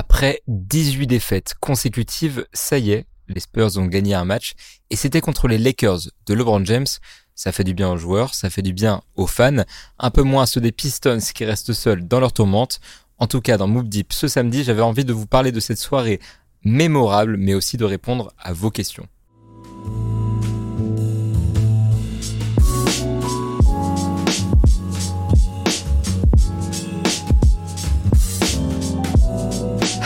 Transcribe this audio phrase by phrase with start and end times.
[0.00, 4.52] Après 18 défaites consécutives, ça y est, les Spurs ont gagné un match
[4.90, 6.86] et c'était contre les Lakers de LeBron James.
[7.34, 9.64] Ça fait du bien aux joueurs, ça fait du bien aux fans,
[9.98, 12.78] un peu moins ceux des Pistons qui restent seuls dans leur tourmente.
[13.18, 15.78] En tout cas, dans Move Deep ce samedi, j'avais envie de vous parler de cette
[15.78, 16.20] soirée
[16.62, 19.08] mémorable, mais aussi de répondre à vos questions.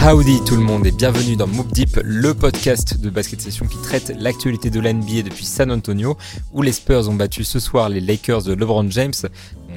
[0.05, 3.81] Howdy tout le monde et bienvenue dans Move Deep, le podcast de basket session qui
[3.81, 6.19] traite l'actualité de l'NBA depuis San Antonio,
[6.53, 9.13] où les Spurs ont battu ce soir les Lakers de LeBron James.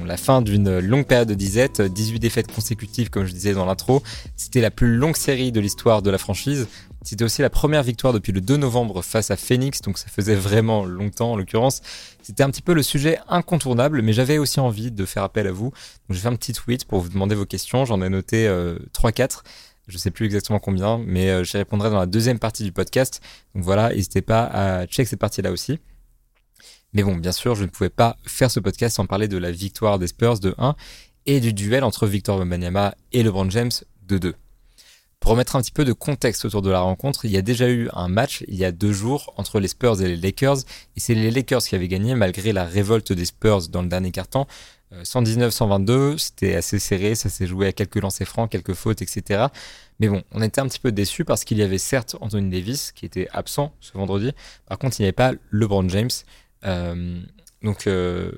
[0.04, 4.02] la fin d'une longue période de disette, 18 défaites consécutives comme je disais dans l'intro.
[4.34, 6.66] C'était la plus longue série de l'histoire de la franchise.
[7.02, 10.34] C'était aussi la première victoire depuis le 2 novembre face à Phoenix, donc ça faisait
[10.34, 11.82] vraiment longtemps en l'occurrence.
[12.20, 15.52] C'était un petit peu le sujet incontournable, mais j'avais aussi envie de faire appel à
[15.52, 15.66] vous.
[15.66, 18.76] Donc j'ai fait un petit tweet pour vous demander vos questions, j'en ai noté euh,
[18.92, 19.42] 3-4.
[19.86, 23.20] Je sais plus exactement combien, mais euh, j'y répondrai dans la deuxième partie du podcast.
[23.54, 25.78] Donc voilà, n'hésitez pas à check cette partie-là aussi.
[26.92, 29.52] Mais bon, bien sûr, je ne pouvais pas faire ce podcast sans parler de la
[29.52, 30.74] victoire des Spurs de 1
[31.26, 33.70] et du duel entre Victor Wembanyama et LeBron James
[34.06, 34.34] de 2.
[35.26, 37.68] Pour remettre un petit peu de contexte autour de la rencontre, il y a déjà
[37.68, 40.58] eu un match il y a deux jours entre les Spurs et les Lakers,
[40.94, 44.12] et c'est les Lakers qui avaient gagné malgré la révolte des Spurs dans le dernier
[44.12, 44.46] quart-temps.
[45.02, 49.46] 119-122, euh, c'était assez serré, ça s'est joué à quelques lancers francs, quelques fautes, etc.
[49.98, 52.92] Mais bon, on était un petit peu déçus parce qu'il y avait certes Anthony Davis
[52.92, 54.30] qui était absent ce vendredi,
[54.66, 56.08] par contre il n'y avait pas LeBron James.
[56.66, 57.20] Euh,
[57.64, 58.30] donc euh,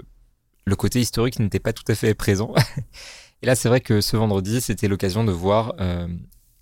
[0.64, 2.54] le côté historique n'était pas tout à fait présent.
[3.42, 5.74] Et là c'est vrai que ce vendredi c'était l'occasion de voir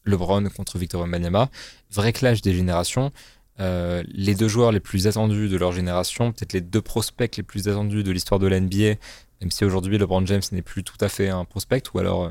[0.06, 1.50] LeBron contre Victor Wembanyama,
[1.90, 3.12] vrai clash des générations.
[3.58, 7.68] les deux joueurs les plus attendus de leur génération, peut-être les deux prospects les plus
[7.68, 8.96] attendus de l'histoire de l'NBA,
[9.40, 12.30] même si aujourd'hui LeBron James n'est plus tout à fait un prospect ou alors euh,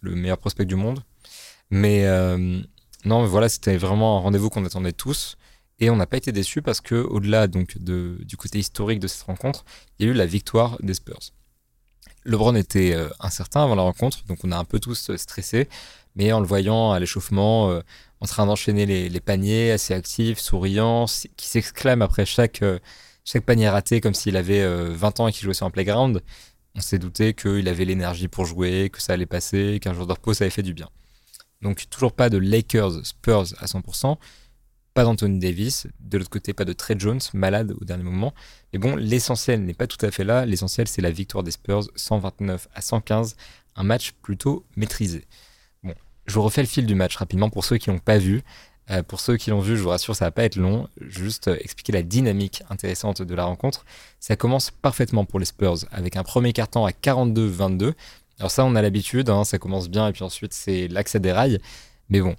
[0.00, 1.00] le meilleur prospect du monde.
[1.70, 2.60] Mais euh,
[3.04, 5.36] non, voilà, c'était vraiment un rendez-vous qu'on attendait tous.
[5.78, 9.22] Et on n'a pas été déçus parce que, au-delà donc du côté historique de cette
[9.22, 9.64] rencontre,
[9.98, 11.32] il y a eu la victoire des Spurs.
[12.24, 15.68] LeBron était euh, incertain avant la rencontre, donc on a un peu tous stressé.
[16.16, 17.80] Mais en le voyant à l'échauffement,
[18.20, 21.06] en train d'enchaîner les, paniers, assez actif, souriant,
[21.36, 22.62] qui s'exclame après chaque
[23.24, 26.22] chaque panier raté comme s'il avait 20 euh, ans et qu'il jouait sur un playground,
[26.74, 30.12] on s'est douté qu'il avait l'énergie pour jouer, que ça allait passer, qu'un jour de
[30.12, 30.88] repos, ça avait fait du bien.
[31.62, 34.16] Donc toujours pas de Lakers Spurs à 100%,
[34.94, 38.34] pas d'Anthony Davis, de l'autre côté pas de Trey Jones, malade au dernier moment.
[38.72, 41.84] Mais bon, l'essentiel n'est pas tout à fait là, l'essentiel c'est la victoire des Spurs
[41.94, 43.36] 129 à 115,
[43.76, 45.26] un match plutôt maîtrisé.
[46.26, 48.42] Je vous refais le fil du match rapidement pour ceux qui n'ont pas vu.
[48.90, 50.88] Euh, pour ceux qui l'ont vu, je vous rassure, ça va pas être long.
[51.00, 53.84] Juste euh, expliquer la dynamique intéressante de la rencontre.
[54.18, 57.94] Ça commence parfaitement pour les Spurs avec un premier carton à 42-22.
[58.38, 61.30] Alors ça, on a l'habitude, hein, ça commence bien et puis ensuite c'est l'accès des
[61.30, 61.60] rails.
[62.08, 62.34] Mais bon,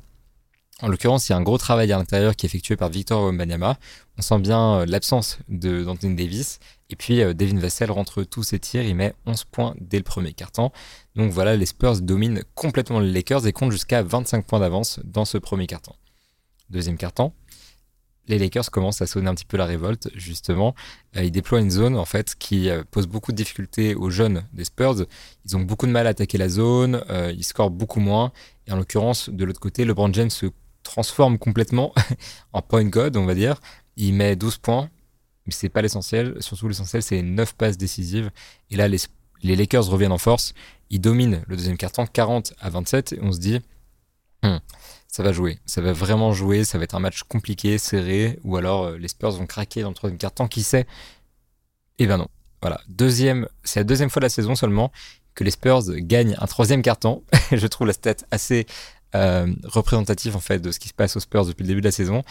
[0.81, 3.23] en l'occurrence, il y a un gros travail à l'intérieur qui est effectué par Victor
[3.23, 3.77] Wembanyama.
[4.17, 6.59] On sent bien euh, l'absence d'Anthony Davis.
[6.91, 10.33] Et puis Devin Vassell rentre tous ses tirs, il met 11 points dès le premier
[10.33, 10.71] carton.
[11.15, 15.25] Donc voilà, les Spurs dominent complètement les Lakers et comptent jusqu'à 25 points d'avance dans
[15.25, 15.93] ce premier carton
[16.71, 17.33] deuxième quart-temps,
[18.27, 20.73] les Lakers commencent à sonner un petit peu la révolte, justement.
[21.17, 24.43] Euh, ils déploient une zone, en fait, qui euh, pose beaucoup de difficultés aux jeunes
[24.53, 25.05] des Spurs.
[25.45, 28.31] Ils ont beaucoup de mal à attaquer la zone, euh, ils scorent beaucoup moins.
[28.67, 30.47] Et en l'occurrence, de l'autre côté, LeBron James se
[30.83, 31.93] transforme complètement
[32.53, 33.59] en point god, on va dire.
[33.97, 34.89] Il met 12 points,
[35.45, 36.35] mais c'est pas l'essentiel.
[36.39, 38.31] Surtout, l'essentiel, c'est 9 passes décisives.
[38.69, 38.99] Et là, les,
[39.43, 40.53] Lakers reviennent en force.
[40.89, 43.13] Ils dominent le deuxième quart-temps, 40 à 27.
[43.13, 43.59] Et on se dit,
[44.43, 44.57] hmm,
[45.07, 45.59] ça va jouer.
[45.65, 46.63] Ça va vraiment jouer.
[46.63, 49.89] Ça va être un match compliqué, serré, ou alors euh, les Spurs vont craquer dans
[49.89, 50.47] le troisième quart-temps.
[50.47, 50.85] Qui sait?
[51.97, 52.27] Eh ben non.
[52.61, 52.79] Voilà.
[52.87, 54.91] Deuxième, c'est la deuxième fois de la saison seulement
[55.33, 57.23] que les Spurs gagnent un troisième quart-temps.
[57.51, 58.67] Je trouve la stat assez
[59.15, 61.87] euh, représentative en fait de ce qui se passe aux Spurs depuis le début de
[61.87, 62.23] la saison.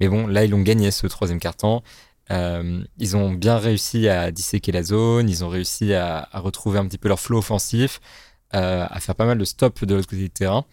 [0.00, 1.82] Mais bon, là ils ont gagné ce troisième quart-temps.
[2.30, 5.28] Euh, ils ont bien réussi à disséquer la zone.
[5.28, 8.00] Ils ont réussi à, retrouver un petit peu leur flow offensif,
[8.50, 10.64] à faire pas mal de stops de l'autre côté du terrain.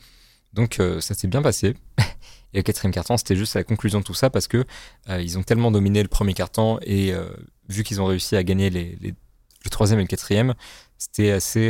[0.55, 1.75] Donc euh, ça s'est bien passé.
[2.53, 4.65] Et le quatrième carton, c'était juste la conclusion de tout ça parce que
[5.09, 7.27] euh, ils ont tellement dominé le premier carton et euh,
[7.67, 10.53] vu qu'ils ont réussi à gagner les, le troisième et le quatrième,
[10.97, 11.67] c'était assez.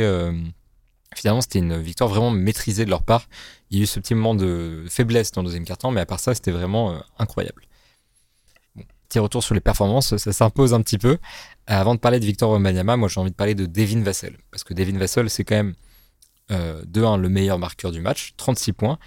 [1.16, 3.28] finalement, c'était une victoire vraiment maîtrisée de leur part.
[3.70, 6.06] Il y a eu ce petit moment de faiblesse dans le deuxième carton, mais à
[6.06, 7.65] part ça, c'était vraiment incroyable.
[9.06, 11.18] Bon, petit retour sur les performances, ça s'impose un petit peu.
[11.66, 14.64] avant de parler de Victor Wembanyama, moi j'ai envie de parler de Devin Vassell parce
[14.64, 15.74] que Devin Vassell, c'est quand même
[16.50, 18.98] euh, de 1 le meilleur marqueur du match, 36 points,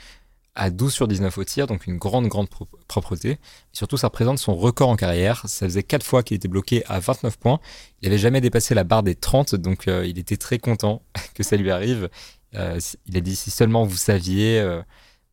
[0.55, 2.47] à 12 sur 19 au tir, donc une grande, grande
[2.87, 3.31] propreté.
[3.31, 3.37] Et
[3.73, 5.43] surtout, ça représente son record en carrière.
[5.47, 7.59] Ça faisait 4 fois qu'il était bloqué à 29 points.
[8.01, 11.01] Il n'avait jamais dépassé la barre des 30, donc euh, il était très content
[11.35, 12.09] que ça lui arrive.
[12.55, 14.65] Euh, il a dit si seulement vous saviez,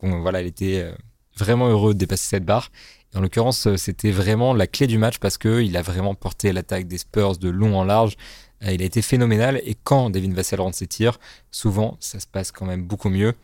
[0.01, 0.93] voilà, il était
[1.37, 2.71] vraiment heureux de dépasser cette barre.
[3.17, 6.99] En l'occurrence, c'était vraiment la clé du match parce qu'il a vraiment porté l'attaque des
[6.99, 8.17] Spurs de long en large.
[8.63, 11.19] il a été phénoménal et quand Devin Vassell rentre ses tirs,
[11.51, 13.35] souvent ça se passe quand même beaucoup mieux.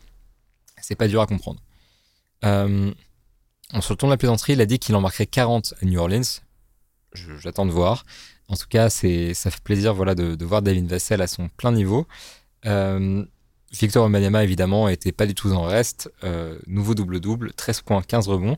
[0.81, 1.59] C'est pas dur à comprendre.
[2.43, 5.99] sur le ton de la plaisanterie, il a dit qu'il en marquerait 40 à New
[5.99, 6.21] Orleans.
[7.13, 8.05] J'attends de voir.
[8.49, 12.07] En tout cas, ça fait plaisir de, voir David Vassell à son plein niveau.
[12.65, 13.23] Euh,
[13.71, 16.11] Victor Wembanyama, évidemment, n'était pas du tout en reste.
[16.23, 18.57] Euh, nouveau double-double, 13 points, 15 rebonds.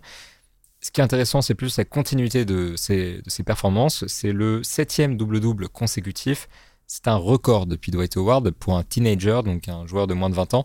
[0.85, 4.05] Ce qui est intéressant, c'est plus la continuité de ses, performances.
[4.05, 6.47] C'est le septième double-double consécutif.
[6.85, 10.35] C'est un record depuis Dwight Howard pour un teenager, donc un joueur de moins de
[10.35, 10.63] 20 ans.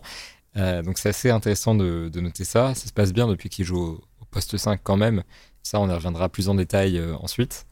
[0.57, 2.75] Euh, donc c'est assez intéressant de, noter ça.
[2.75, 5.23] Ça se passe bien depuis qu'il joue au, poste 5 quand même.
[5.63, 7.65] Ça, on y reviendra plus en détail ensuite.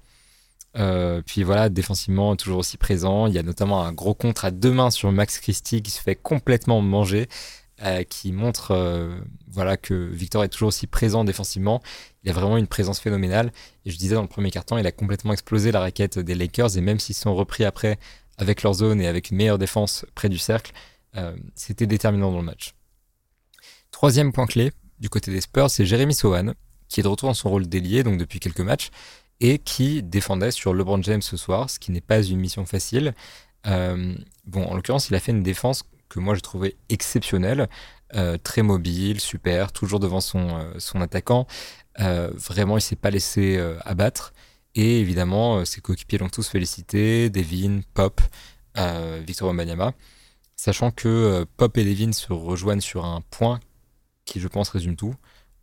[0.75, 3.27] Euh, puis voilà, défensivement, toujours aussi présent.
[3.27, 6.01] Il y a notamment un gros contre à deux mains sur Max Christie qui se
[6.01, 7.27] fait complètement manger,
[7.83, 11.81] euh, qui montre euh, voilà que Victor est toujours aussi présent défensivement.
[12.23, 13.51] Il a vraiment une présence phénoménale.
[13.85, 16.77] Et je disais dans le premier carton, il a complètement explosé la raquette des Lakers.
[16.77, 17.97] Et même s'ils sont repris après
[18.37, 20.71] avec leur zone et avec une meilleure défense près du cercle,
[21.55, 22.73] c'était déterminant dans le match.
[23.91, 26.53] Troisième point clé du côté des Spurs, c'est Jeremy Sohan,
[26.87, 28.91] qui est de retour dans son rôle d'ailier, donc depuis quelques matchs
[29.39, 33.13] et qui défendait sur LeBron James ce soir, ce qui n'est pas une mission facile.
[33.67, 34.15] Euh,
[34.45, 37.69] bon, en l'occurrence, il a fait une défense que moi j'ai trouvé exceptionnelle,
[38.15, 41.47] euh, très mobile, super, toujours devant son, euh, son attaquant.
[41.97, 44.33] vraiment, il s'est pas laissé abattre.
[44.75, 48.21] Et évidemment, ses coéquipiers l'ont tous félicité, Devin, Pop,
[49.25, 49.93] Victor Wembanyama,
[50.55, 53.59] sachant que Pop et Devin se rejoignent sur un point
[54.23, 55.13] qui, je pense, résume tout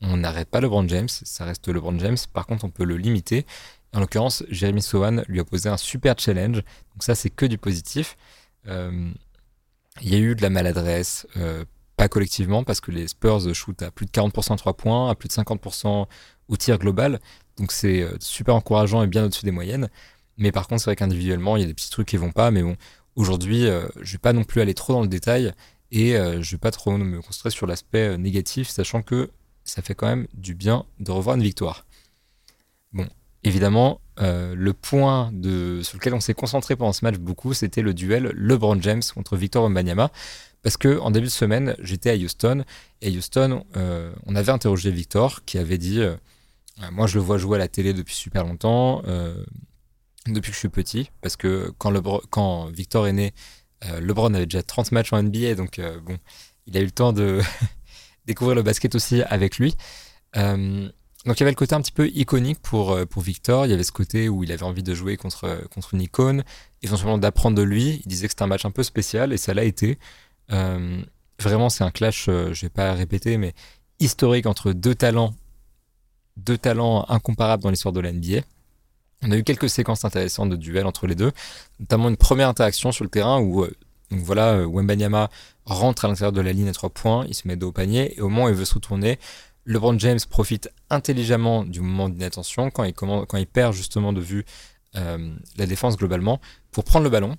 [0.01, 2.17] on n'arrête pas LeBron James, ça reste LeBron James.
[2.33, 3.47] Par contre, on peut le limiter.
[3.95, 6.57] En l'occurrence, Jeremy Sohan lui a posé un super challenge.
[6.57, 8.17] Donc ça, c'est que du positif.
[9.97, 11.65] Euh, il y a eu de la maladresse, euh,
[11.97, 15.15] pas collectivement, parce que les Spurs shootent à plus de 40% à 3 points, à
[15.15, 16.07] plus de 50%
[16.49, 17.21] au tir global.
[17.59, 19.89] Donc c'est euh, super encourageant et bien au-dessus des moyennes.
[20.39, 22.51] Mais par contre, c'est vrai qu'individuellement, il y a des petits trucs qui vont pas.
[22.51, 22.77] Mais bon,
[23.15, 23.67] aujourd'hui,
[24.03, 25.55] je vais pas non plus aller trop dans le détail
[25.91, 29.31] et je vais pas trop me concentrer sur l'aspect négatif, sachant que
[29.65, 31.86] ça fait quand même du bien de revoir une victoire.
[33.47, 35.31] Évidemment, euh, le point
[35.83, 39.37] sur lequel on s'est concentré pendant ce match beaucoup, c'était le duel LeBron James contre
[39.37, 40.11] Victor Wembanyama.
[40.65, 42.65] Parce que en début de semaine, j'étais à Houston
[43.03, 46.17] et Houston, euh, on avait interrogé Victor qui avait dit euh,
[46.91, 49.03] Moi, je le vois jouer à la télé depuis super longtemps,
[50.27, 51.13] depuis que je suis petit.
[51.21, 51.93] Parce que quand,
[52.31, 53.33] quand Victor est né,
[54.01, 56.19] LeBron avait déjà 30 matchs en NBA, donc bon,
[56.67, 57.41] il a eu le temps de,
[58.27, 59.77] découvrir le basket aussi avec lui.
[61.27, 63.67] Euh, donc il y avait le côté un petit peu iconique pour, euh, pour Victor.
[63.67, 66.45] Il y avait ce côté où il avait envie de jouer contre, contre une icône,
[66.83, 68.01] éventuellement d'apprendre de lui.
[68.05, 69.99] Il disait que c'était un match un peu spécial et ça l'a été.
[70.53, 71.01] Euh,
[71.41, 73.55] vraiment, c'est un clash, je vais pas répéter, mais
[73.99, 75.35] historique entre deux talents,
[76.37, 78.41] deux talents incomparables dans l'histoire de la NBA.
[79.23, 81.33] On a eu quelques séquences intéressantes de duel entre les deux,
[81.81, 83.67] notamment une première interaction sur le terrain où
[84.11, 85.31] donc voilà, Wembanyama
[85.65, 88.17] rentre à l'intérieur de la ligne à trois points, il se met dos au panier,
[88.17, 89.19] et au moment où il veut se retourner,
[89.67, 94.45] LeBron James profite intelligemment du moment d'inattention, quand il, perd justement de vue
[94.95, 96.41] euh, la défense globalement,
[96.71, 97.37] pour prendre le ballon.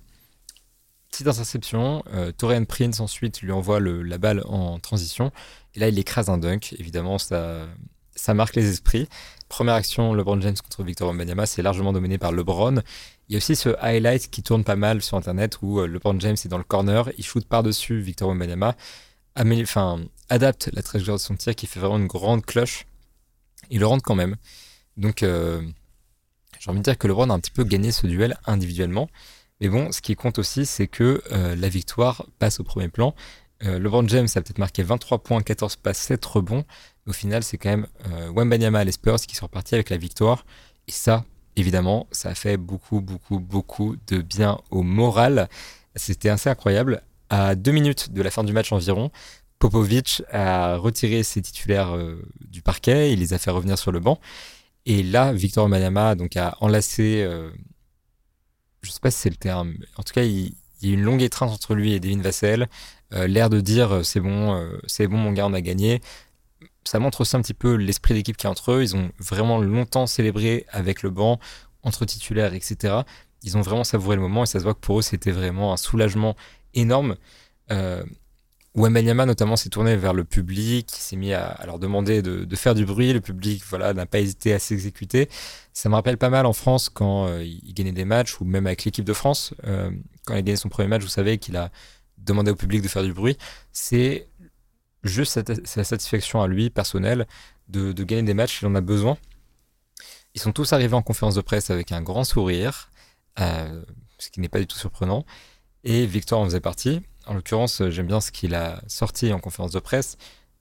[1.10, 5.32] Petite interception, euh, Torian Prince ensuite lui envoie la balle en transition,
[5.74, 7.66] et là il écrase un dunk, évidemment ça,
[8.14, 9.08] ça marque les esprits.
[9.48, 12.82] Première action, LeBron James contre Victor Wembanyama, c'est largement dominé par LeBron.
[13.28, 16.20] Il y a aussi ce highlight qui tourne pas mal sur Internet où euh, LeBron
[16.20, 18.76] James est dans le corner, il shoot par-dessus Victor Wembanyama,
[19.38, 22.86] enfin, adapte la trajectoire de son tir qui fait vraiment une grande cloche.
[23.70, 24.36] Il le rentre quand même.
[24.96, 25.62] Donc, euh,
[26.58, 29.08] j'ai envie de dire que LeBron a un petit peu gagné ce duel individuellement.
[29.60, 33.14] Mais bon, ce qui compte aussi, c'est que euh, la victoire passe au premier plan.
[33.60, 36.64] LeBron James a peut-être marqué 23 points, 14 passes, 7 rebonds.
[37.08, 39.96] Au final, c'est quand même euh, Wembanyama et les Spurs qui sont repartis avec la
[39.96, 40.44] victoire.
[40.86, 41.24] Et ça,
[41.56, 45.48] évidemment, ça a fait beaucoup, beaucoup, beaucoup de bien au moral.
[45.96, 47.02] C'était assez incroyable.
[47.30, 49.10] À deux minutes de la fin du match environ,
[49.58, 54.00] Popovic a retiré ses titulaires euh, du parquet, il les a fait revenir sur le
[54.00, 54.20] banc.
[54.86, 57.50] Et là, Victor Wembanyama donc, a enlacé, euh,
[58.82, 61.02] je ne sais pas si c'est le terme, en tout cas, il, y a une
[61.02, 62.68] longue étreinte entre lui et Devin Vassell.
[63.10, 66.02] L'air de dire c'est bon, c'est bon mon gars, on a gagné
[66.88, 68.82] ça montre aussi un petit peu l'esprit d'équipe qui est entre eux.
[68.82, 71.38] Ils ont vraiment longtemps célébré avec le banc,
[71.82, 73.02] entre titulaires, etc.
[73.42, 75.72] Ils ont vraiment savouré le moment et ça se voit que pour eux, c'était vraiment
[75.72, 76.34] un soulagement
[76.74, 77.16] énorme.
[77.70, 78.02] Euh,
[78.78, 82.86] Wembanyama notamment s'est tourné vers le public, s'est mis à, leur demander de, faire du
[82.86, 83.12] bruit.
[83.12, 85.28] Le public voilà, n'a pas hésité à s'exécuter.
[85.72, 88.66] Ça me rappelle pas mal en France quand euh, il gagnait des matchs ou même
[88.66, 89.54] avec l'équipe de France.
[89.64, 89.90] Euh,
[90.24, 91.70] quand il a gagné son premier match, vous savez qu'il a
[92.18, 93.36] demandé au public de faire du bruit.
[93.72, 94.28] C'est
[95.02, 97.26] juste sa, satisfaction à lui, personnelle,
[97.68, 99.16] de, gagner des matchs, il en a besoin.
[100.34, 102.90] Ils sont tous arrivés en conférence de presse avec un grand sourire,
[103.40, 103.82] euh,
[104.18, 105.24] ce qui n'est pas du tout surprenant.
[105.84, 107.02] Et Victor en faisait partie.
[107.28, 110.16] En l'occurrence, j'aime bien ce qu'il a sorti en conférence de presse.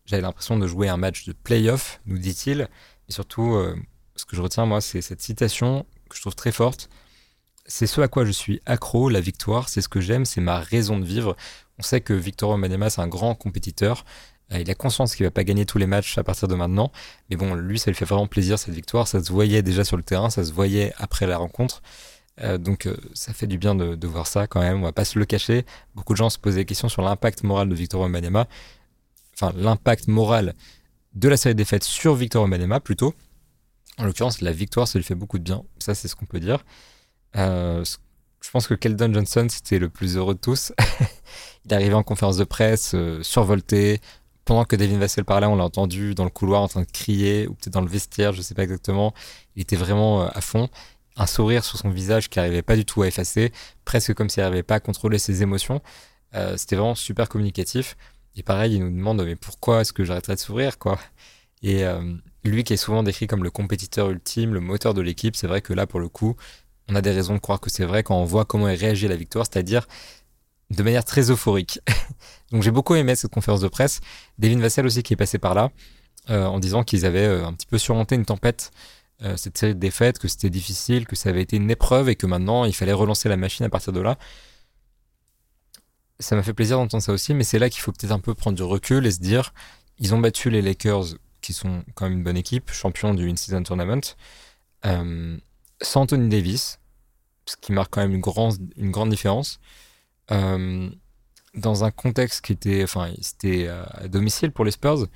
[0.06, 2.68] J'avais l'impression de jouer un match de playoff, nous dit-il.
[3.08, 3.74] Et surtout, euh,
[4.18, 6.90] ce que je retiens, moi, c'est cette citation que je trouve très forte.
[7.68, 10.60] C'est ce à quoi je suis accro, la victoire, c'est ce que j'aime, c'est ma
[10.60, 11.38] raison de vivre.
[11.80, 14.04] On sait que Victor Wembanyama, c'est un grand compétiteur.
[14.52, 16.92] Euh, il a conscience qu'il va pas gagner tous les matchs à partir de maintenant.
[17.30, 19.08] Mais bon, lui, ça lui fait vraiment plaisir, cette victoire.
[19.08, 21.82] Ça se voyait déjà sur le terrain, ça se voyait après la rencontre.
[22.42, 25.18] Euh, donc ça fait du bien de, voir ça quand même, on va pas se
[25.18, 25.66] le cacher.
[25.96, 28.48] Beaucoup de gens se posaient des questions sur l'impact moral de Victor Wembanyama.
[29.34, 30.54] Enfin, l'impact moral
[31.14, 33.14] de la série des fêtes sur Victor Wembanyama plutôt.
[33.98, 35.64] En l'occurrence, la victoire, ça lui fait beaucoup de bien.
[35.80, 36.64] Ça, c'est ce qu'on peut dire.
[37.36, 37.84] Euh,
[38.42, 40.72] je pense que Keldon Johnson, c'était le plus heureux de tous.
[41.66, 44.00] il est arrivé en conférence de presse, euh, survolté.
[44.46, 47.48] Pendant que Devin Vassell parlait, on l'a entendu dans le couloir en train de crier,
[47.48, 49.14] ou peut-être dans le vestiaire, je ne sais pas exactement.
[49.56, 50.70] Il était vraiment euh, à fond.
[51.18, 53.52] Un sourire sur son visage qui n'arrivait pas du tout à effacer,
[53.86, 55.82] presque comme s'il n'arrivait pas à contrôler ses émotions.
[56.56, 57.98] c'était vraiment super communicatif.
[58.36, 61.00] Et pareil, il nous demande mais pourquoi est-ce que j'arrêterais de sourire quoi?
[61.64, 61.84] Et
[62.44, 65.62] lui qui est souvent décrit comme le compétiteur ultime, le moteur de l'équipe, c'est vrai
[65.62, 66.36] que là, pour le coup,
[66.90, 69.06] on a des raisons de croire que c'est vrai quand on voit comment il réagit
[69.06, 69.88] à la victoire, c'est-à-dire
[70.70, 71.80] de manière très euphorique.
[72.52, 74.00] Donc j'ai beaucoup aimé cette conférence de presse.
[74.38, 75.72] Devin Vassell aussi qui est passé par là,
[76.30, 78.72] euh, en disant qu'ils avaient euh, un petit peu surmonté une tempête,
[79.24, 82.16] euh, cette série de défaites, que c'était difficile, que ça avait été une épreuve et
[82.16, 84.18] que maintenant il fallait relancer la machine à partir de là.
[86.20, 88.36] Ça m'a fait plaisir d'entendre ça aussi, mais c'est là qu'il faut peut-être un peu
[88.36, 89.54] prendre du recul et se dire,
[90.00, 93.64] ils ont battu les Lakers qui sont quand même une bonne équipe, champion du In-Season
[93.64, 94.02] Tournament,
[94.86, 95.38] euh,
[95.82, 96.80] sans Anthony Davis,
[97.46, 99.60] ce qui marque quand même une, grande, une grande différence.
[100.32, 100.90] Euh,
[101.56, 105.08] dans un contexte qui était, enfin, c'était à domicile pour les Spurs.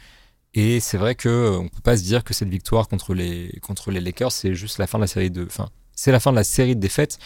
[0.53, 3.57] Et c'est vrai que euh, on peut pas se dire que cette victoire contre les
[3.61, 6.31] contre les Lakers, c'est juste la fin de la série de, enfin, c'est la fin
[6.31, 7.19] de la série de défaites.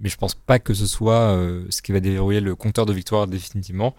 [0.00, 1.38] Mais je pense pas que ce soit
[1.70, 3.94] ce qui va déverrouiller le compteur de victoires définitivement.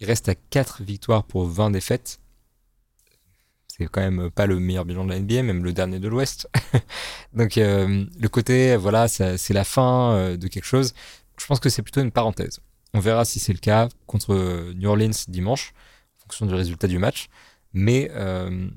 [0.00, 2.20] Il reste à 4 victoires pour 20 défaites
[3.78, 6.48] c'est quand même pas le meilleur bilan de la NBA, même le dernier de l'Ouest.
[7.32, 10.94] Donc euh, le côté, voilà, c'est la fin euh, de quelque chose.
[11.38, 12.60] Je pense que c'est plutôt une parenthèse.
[12.94, 15.72] On verra si c'est le cas contre New Orleans dimanche,
[16.18, 17.28] en fonction du résultat du match.
[17.72, 18.68] Mais euh,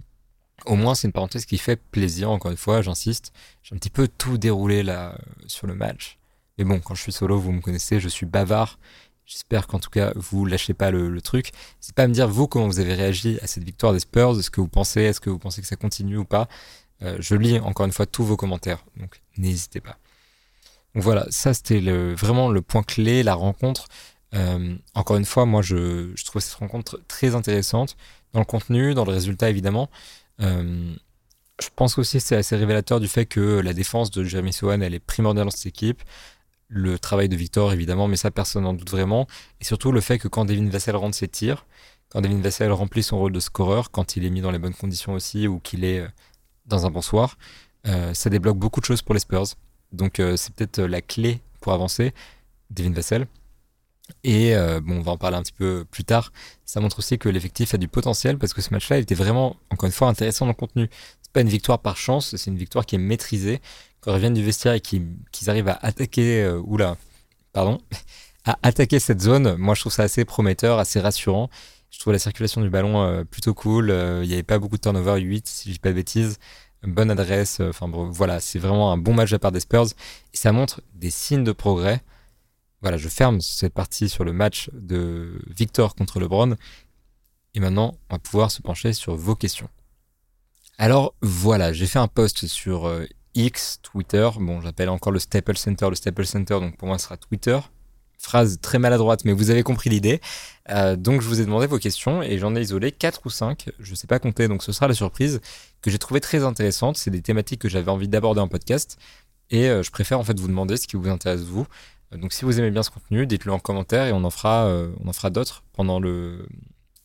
[0.65, 3.33] au moins, c'est une parenthèse qui fait plaisir, encore une fois, j'insiste.
[3.63, 5.17] J'ai un petit peu tout déroulé là
[5.47, 6.17] sur le match.
[6.57, 8.77] Mais bon, quand je suis solo, vous me connaissez, je suis bavard
[9.25, 11.51] J'espère qu'en tout cas, vous lâchez pas le, truc.
[11.79, 14.37] C'est pas à me dire, vous, comment vous avez réagi à cette victoire des Spurs.
[14.37, 16.49] Est-ce que vous pensez, est-ce que vous pensez que ça continue ou pas?
[17.01, 18.83] Euh, Je lis encore une fois tous vos commentaires.
[18.97, 19.97] Donc, n'hésitez pas.
[20.93, 23.87] Donc voilà, ça c'était vraiment le point clé, la rencontre.
[24.33, 27.97] Euh, encore une fois, moi je, trouve cette rencontre très intéressante
[28.33, 29.89] dans le contenu, dans le résultat évidemment.
[30.41, 30.93] Euh,
[31.61, 34.81] je pense aussi que c'est assez révélateur du fait que la défense de Jeremy Sohan
[34.81, 36.01] elle est primordiale dans cette équipe
[36.73, 39.27] le travail de Victor, évidemment, mais ça, personne n'en doute vraiment.
[39.59, 41.65] Et surtout le fait que quand Devin Vassell rentre ses tirs,
[42.07, 44.73] quand Devin Vassell remplit son rôle de scoreur, quand il est mis dans les bonnes
[44.73, 46.07] conditions aussi, ou qu'il est euh,
[46.65, 47.37] dans un bon soir,
[48.13, 49.55] ça débloque beaucoup de choses pour les Spurs.
[49.91, 52.13] Donc c'est peut-être la clé pour avancer,
[52.69, 53.27] Devin Vassell.
[54.23, 56.31] Et bon, on va en parler un petit peu plus tard.
[56.65, 59.87] Ça montre aussi que l'effectif a du potentiel parce que ce match-là, était vraiment, encore
[59.87, 60.89] une fois, intéressant dans le contenu.
[61.21, 63.61] C'est pas une victoire par chance, c'est une victoire qui est maîtrisée
[64.01, 66.97] quand ils reviennent du vestiaire et qu'ils arrivent à attaquer, euh, oula,
[67.53, 67.79] pardon,
[68.45, 71.49] à attaquer cette zone, moi je trouve ça assez prometteur, assez rassurant.
[71.91, 73.91] Je trouve la circulation du ballon euh, plutôt cool.
[73.91, 76.39] Euh, il n'y avait pas beaucoup de turnover, 8 si je dis pas de bêtises.
[76.83, 77.59] Bonne adresse.
[77.59, 79.87] Enfin voilà, c'est vraiment un bon match de la part des Spurs.
[80.33, 82.01] Et ça montre des signes de progrès.
[82.81, 86.55] Voilà, je ferme cette partie sur le match de Victor contre LeBron.
[87.53, 89.69] Et maintenant, on va pouvoir se pencher sur vos questions.
[90.77, 92.87] Alors voilà, j'ai fait un post sur
[93.35, 94.29] X, Twitter.
[94.39, 97.59] Bon, j'appelle encore le Staples Center le Staples Center, donc pour moi ce sera Twitter.
[98.17, 100.21] Phrase très maladroite, mais vous avez compris l'idée.
[100.69, 103.71] Euh, donc je vous ai demandé vos questions et j'en ai isolé 4 ou 5,
[103.79, 105.41] je ne sais pas compter, donc ce sera la surprise,
[105.81, 106.97] que j'ai trouvé très intéressante.
[106.97, 108.97] C'est des thématiques que j'avais envie d'aborder en podcast
[109.49, 111.65] et euh, je préfère en fait vous demander ce qui vous intéresse vous.
[112.13, 114.67] Euh, donc si vous aimez bien ce contenu, dites-le en commentaire et on en fera,
[114.99, 116.47] on en fera d'autres pendant le,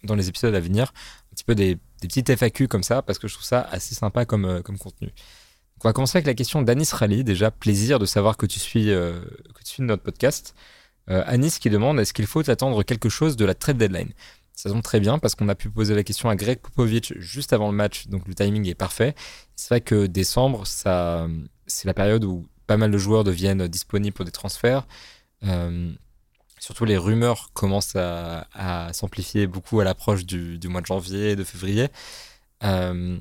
[0.05, 0.93] dans les épisodes à venir.
[1.33, 3.95] Un petit peu des, des petites FAQ comme ça parce que je trouve ça assez
[3.95, 5.13] sympa comme, comme contenu.
[5.85, 7.23] On va commencer avec la question d'Anis Rally.
[7.23, 9.21] Déjà, plaisir de savoir que tu suis, euh,
[9.55, 10.55] que tu suis notre podcast.
[11.11, 14.13] Euh, Anis qui demande est-ce qu'il faut attendre quelque chose de la trade deadline?
[14.55, 17.53] Ça tombe très bien parce qu'on a pu poser la question à Greg Popovich juste
[17.53, 19.15] avant le match, donc le timing est parfait.
[19.55, 21.29] C'est vrai que décembre, ça,
[21.67, 24.87] c'est la période où pas mal de joueurs deviennent disponibles pour des transferts.
[25.45, 25.93] Euh,
[26.59, 31.89] Surtout les rumeurs commencent à, s'amplifier beaucoup à l'approche du, mois de janvier, de février.
[32.65, 33.19] Euh,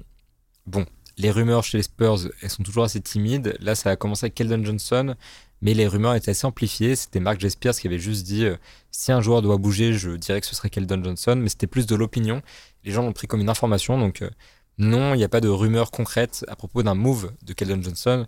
[0.66, 0.86] bon,
[1.18, 3.56] les rumeurs chez les Spurs, elles sont toujours assez timides.
[3.60, 5.16] Là, ça a commencé avec Keldon Johnson,
[5.62, 6.96] mais les rumeurs étaient assez amplifiées.
[6.96, 7.52] C'était Mark J.
[7.52, 8.56] Spears qui avait juste dit euh,
[8.90, 11.86] si un joueur doit bouger, je dirais que ce serait Keldon Johnson, mais c'était plus
[11.86, 12.42] de l'opinion.
[12.84, 14.30] Les gens l'ont pris comme une information, donc euh,
[14.78, 18.26] non, il n'y a pas de rumeurs concrètes à propos d'un move de Keldon Johnson.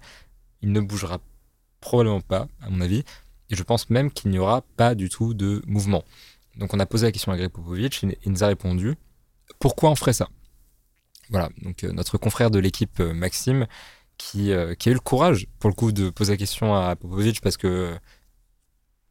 [0.62, 1.20] Il ne bougera
[1.80, 3.04] probablement pas, à mon avis.
[3.50, 6.04] Et je pense même qu'il n'y aura pas du tout de mouvement.
[6.58, 8.96] Donc on a posé la question à Greg Popovich et il nous a répondu
[9.60, 10.30] pourquoi on ferait ça?
[11.30, 13.68] Voilà, donc euh, notre confrère de l'équipe euh, Maxime
[14.18, 16.96] qui, euh, qui, a eu le courage pour le coup de poser la question à
[16.96, 17.98] Popovich parce que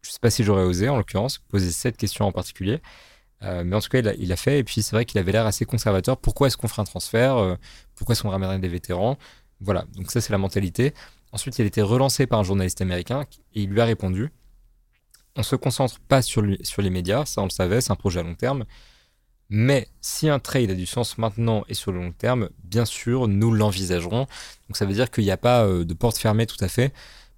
[0.02, 2.80] je sais pas si j'aurais osé en l'occurrence poser cette question en particulier.
[3.42, 4.60] mais en tout cas, il a, fait.
[4.60, 6.16] Et puis, c'est vrai qu'il avait l'air assez conservateur.
[6.16, 7.58] Pourquoi est-ce qu'on ferait un transfert?
[7.96, 9.18] Pourquoi est-ce qu'on ramènerait des vétérans?
[9.60, 9.84] Voilà.
[9.96, 10.94] Donc, ça, c'est la mentalité.
[11.33, 14.30] Ensuite, il a été relancé par un journaliste américain et il lui a répondu
[15.37, 18.23] on se concentre pas sur, les médias, ça on le savait, c'est un projet à
[18.23, 18.64] long terme.
[19.49, 23.28] Mais si un trade a du sens maintenant et sur le long terme, bien sûr,
[23.28, 24.26] nous l'envisagerons.
[24.68, 26.92] Donc ça veut dire qu'il n'y a pas euh, de porte fermée tout à fait.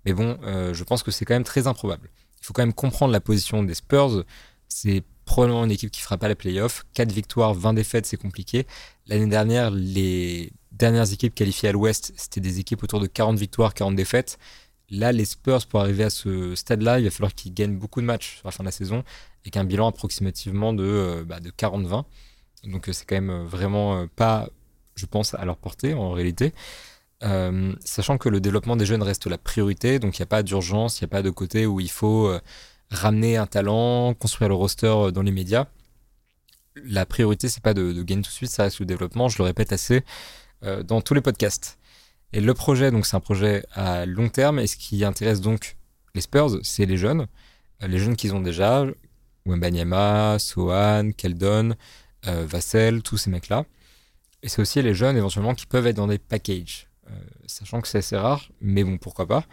[0.07, 2.09] Mais bon, euh, je pense que c'est quand même très improbable.
[2.41, 4.25] Il faut quand même comprendre la position des Spurs.
[4.69, 6.87] C'est probablement une équipe qui fera pas la playoff.
[6.95, 8.67] 4 victoires, 20 défaites, c'est compliqué.
[9.07, 13.75] L'année dernière, les dernières équipes qualifiées à l'Ouest, c'était des équipes autour de 40 victoires,
[13.75, 14.39] 40 défaites.
[14.91, 18.07] Là, les Spurs, pour arriver à ce stade-là, il va falloir qu'ils gagnent beaucoup de
[18.07, 19.05] matchs sur la fin de la saison,
[19.43, 22.05] avec un bilan approximativement de, euh, bah, de 40-20.
[22.65, 24.49] Donc euh, c'est quand même euh, vraiment pas,
[24.95, 26.55] je pense, à leur portée en réalité.
[27.85, 31.01] sachant que le développement des jeunes reste la priorité, donc il n'y a pas d'urgence,
[31.01, 32.33] il n'y a pas de côté où il faut
[32.91, 35.67] ramener un talent, construire le roster dans les médias.
[36.85, 39.29] La priorité, c'est pas de, de, gagner tout de suite, ça reste le développement.
[39.29, 40.05] Je le répète assez.
[40.65, 41.79] Euh, dans tous les podcasts.
[42.33, 45.77] Et le projet, donc c'est un projet à long terme, et ce qui intéresse donc
[46.17, 47.29] les Spurs, c'est les jeunes,
[47.83, 48.85] euh, les jeunes qu'ils ont déjà,
[49.47, 51.77] Wembanyama, Sohan, Keldon,
[52.27, 53.67] euh, Vassell, tous ces mecs-là.
[54.43, 56.89] Et c'est aussi les jeunes éventuellement qui peuvent être dans des packages,
[57.47, 59.45] sachant que c'est assez rare, mais bon, pourquoi pas.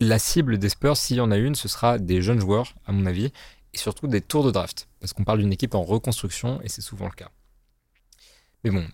[0.00, 2.92] la cible des Spurs, s'il y en a une, ce sera des jeunes joueurs, à
[2.92, 3.32] mon avis,
[3.72, 6.82] et surtout des tours de draft, parce qu'on parle d'une équipe en reconstruction, et c'est
[6.82, 7.30] souvent le cas.
[8.64, 8.86] Mais bon,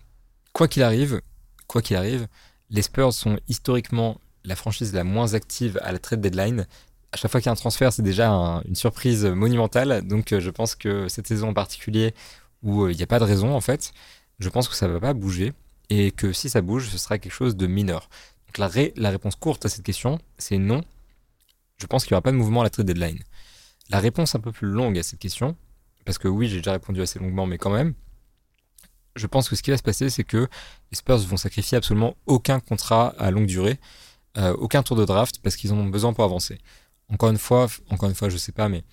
[0.53, 1.21] quoi qu'il arrive,
[1.67, 2.27] quoi qu'il arrive,
[2.69, 6.67] les Spurs sont historiquement la franchise la moins active à la trade deadline.
[7.11, 10.05] À chaque fois qu'il y a un transfert, c'est déjà une surprise monumentale.
[10.05, 12.13] Donc euh, je pense que cette saison en particulier,
[12.61, 13.91] où euh, il n'y a pas de raison en fait,
[14.39, 15.53] je pense que ça ne va pas bouger.
[15.89, 18.09] Et que si ça bouge, ce sera quelque chose de mineur.
[18.47, 20.83] Donc la, la réponse courte à cette question, c'est non.
[21.77, 23.19] Je pense qu'il n'y aura pas de mouvement à la trade deadline.
[23.89, 25.55] La réponse un peu plus longue à cette question,
[26.03, 27.93] parce que oui, j'ai déjà répondu assez longuement, mais quand même,
[29.15, 30.47] je pense que ce qui va se passer, c'est que
[30.91, 33.79] les Spurs vont sacrifier absolument aucun contrat à longue durée,
[34.37, 36.59] euh, aucun tour de draft, parce qu'ils en ont besoin pour avancer.
[37.09, 38.83] Encore une fois, encore une fois, je sais pas, mais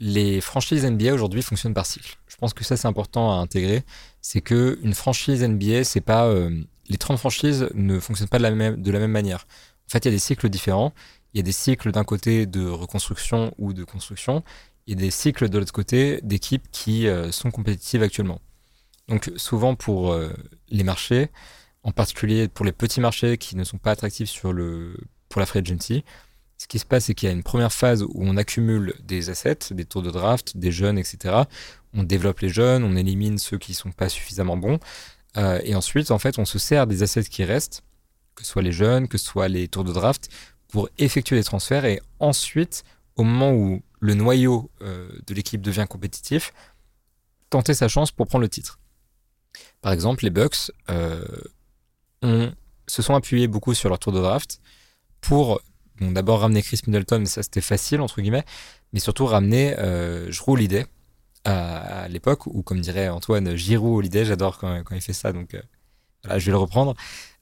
[0.00, 2.16] les franchises NBA aujourd'hui fonctionnent par cycle.
[2.26, 3.84] Je pense que ça c'est important à intégrer.
[4.20, 8.42] C'est que une franchise NBA, c'est pas euh, les 30 franchises ne fonctionnent pas de
[8.42, 9.46] la même de la même manière.
[9.86, 10.92] En fait, il y a des cycles différents.
[11.32, 14.42] Il y a des cycles d'un côté de reconstruction ou de construction.
[14.90, 18.40] A des cycles de l'autre côté d'équipes qui euh, sont compétitives actuellement.
[19.08, 20.32] Donc souvent pour euh,
[20.68, 21.30] les marchés,
[21.82, 26.04] en particulier pour les petits marchés qui ne sont pas attractifs pour la free agency,
[26.56, 29.28] ce qui se passe, c'est qu'il y a une première phase où on accumule des
[29.28, 31.42] assets, des tours de draft, des jeunes, etc.
[31.92, 34.78] On développe les jeunes, on élimine ceux qui ne sont pas suffisamment bons.
[35.36, 37.82] Euh, et ensuite, en fait, on se sert des assets qui restent,
[38.34, 40.28] que ce soit les jeunes, que ce soit les tours de draft,
[40.68, 41.84] pour effectuer les transferts.
[41.84, 42.84] Et ensuite,
[43.16, 46.52] au moment où le noyau euh, de l'équipe devient compétitif,
[47.50, 48.78] tenter sa chance pour prendre le titre.
[49.84, 51.22] Par exemple, les Bucks euh,
[52.86, 54.62] se sont appuyés beaucoup sur leur tour de draft
[55.20, 55.60] pour
[56.00, 58.46] d'abord ramener Chris Middleton, mais ça c'était facile entre guillemets,
[58.94, 60.86] mais surtout ramener euh, Holiday
[61.44, 65.60] à, l'époque, ou comme dirait Antoine, Giroud Holiday, j'adore quand, il fait ça, donc euh,
[66.22, 66.94] voilà, je vais le reprendre.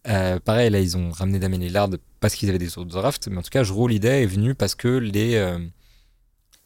[0.03, 3.39] Pareil, là ils ont ramené Damien Lillard parce qu'ils avaient des tours de draft, mais
[3.39, 5.41] en tout cas Giroud Holiday est venu parce que les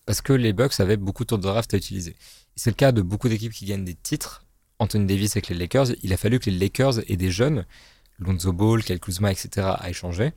[0.06, 2.16] parce que les Bucks avaient beaucoup de tours de draft à utiliser.
[2.54, 4.45] C'est le cas de beaucoup d'équipes qui gagnent des titres
[4.78, 7.64] Anthony Davis avec les Lakers, il a fallu que les Lakers aient des jeunes,
[8.18, 10.32] Lonzo Ball, Kyle Kuzma, etc., à échanger.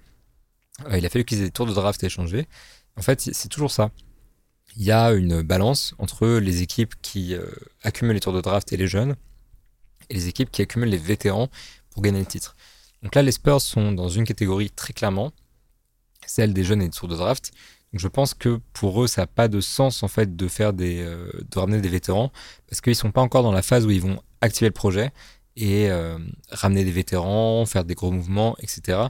[0.88, 2.48] Euh, il a fallu qu'ils aient des tours de draft à échanger.
[2.96, 3.92] En fait, c'est toujours ça.
[4.78, 7.46] Il y a une balance entre les équipes qui euh,
[7.84, 9.16] accumulent les tours de draft et les jeunes,
[10.10, 11.50] et les équipes qui accumulent les vétérans
[11.90, 12.56] pour gagner le titre.
[13.04, 15.32] Donc là, les Spurs sont dans une catégorie très clairement,
[16.26, 17.52] celle des jeunes et des tours de draft.
[17.94, 21.02] Je pense que pour eux, ça n'a pas de sens en fait de faire des,
[21.02, 22.32] euh, ramener des vétérans
[22.68, 25.12] parce qu'ils sont pas encore dans la phase où ils vont activer le projet
[25.56, 26.18] et euh,
[26.52, 29.08] ramener des vétérans, faire des gros mouvements, etc.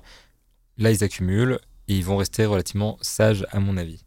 [0.78, 4.06] Là, ils accumulent, et ils vont rester relativement sages à mon avis.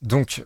[0.00, 0.44] Donc,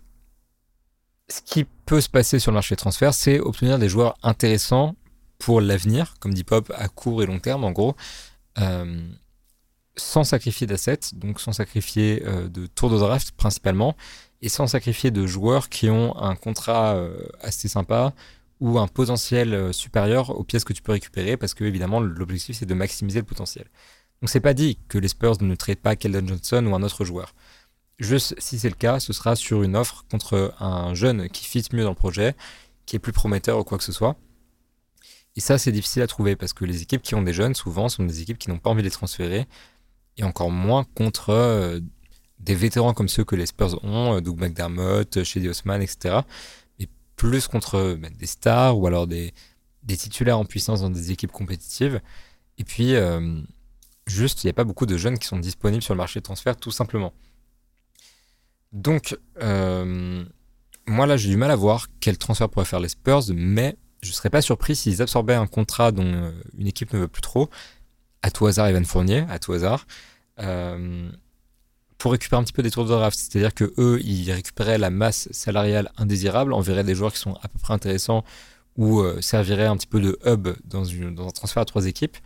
[1.28, 4.96] ce qui peut se passer sur le marché de transfert, c'est obtenir des joueurs intéressants
[5.38, 7.96] pour l'avenir, comme dit Pop, à court et long terme en gros,
[8.58, 9.00] euh,
[9.96, 13.96] sans sacrifier d'assets, donc sans sacrifier euh, de tour de draft principalement,
[14.42, 18.12] et sans sacrifier de joueurs qui ont un contrat euh, assez sympa
[18.60, 22.66] ou un potentiel supérieur aux pièces que tu peux récupérer, parce que évidemment l'objectif c'est
[22.66, 23.66] de maximiser le potentiel.
[24.22, 27.04] Donc c'est pas dit que les Spurs ne traitent pas Keldon Johnson ou un autre
[27.04, 27.34] joueur.
[27.98, 31.64] Juste si c'est le cas, ce sera sur une offre contre un jeune qui fit
[31.72, 32.34] mieux dans le projet,
[32.86, 34.16] qui est plus prometteur ou quoi que ce soit.
[35.34, 37.88] Et ça, c'est difficile à trouver parce que les équipes qui ont des jeunes, souvent,
[37.88, 39.46] sont des équipes qui n'ont pas envie de les transférer.
[40.16, 41.80] Et encore moins contre euh,
[42.38, 46.20] des vétérans comme ceux que les Spurs ont, euh, Doug McDermott, Shady Osman, etc.
[46.78, 49.32] Mais plus contre bah, des stars ou alors des,
[49.86, 52.00] titulaires en puissance dans des équipes compétitives.
[52.58, 53.40] Et puis, euh,
[54.06, 56.24] juste, il n'y a pas beaucoup de jeunes qui sont disponibles sur le marché de
[56.24, 57.12] transfert, tout simplement.
[58.72, 59.16] Donc,
[60.86, 64.10] moi là, j'ai du mal à voir quel transfert pourrait faire les Spurs, mais je
[64.10, 67.22] ne serais pas surpris s'ils absorbaient un contrat dont euh, une équipe ne veut plus
[67.22, 67.50] trop,
[68.26, 69.86] à tout hasard Evan Fournier, à tout hasard,
[70.40, 71.08] euh,
[71.96, 73.16] pour récupérer un petit peu des tours de draft.
[73.16, 77.46] C'est-à-dire que eux, ils récupéraient la masse salariale indésirable, enverraient des joueurs qui sont à
[77.46, 78.24] peu près intéressants
[78.76, 82.16] ou euh, serviraient un petit peu de hub dans, un transfert à trois équipes.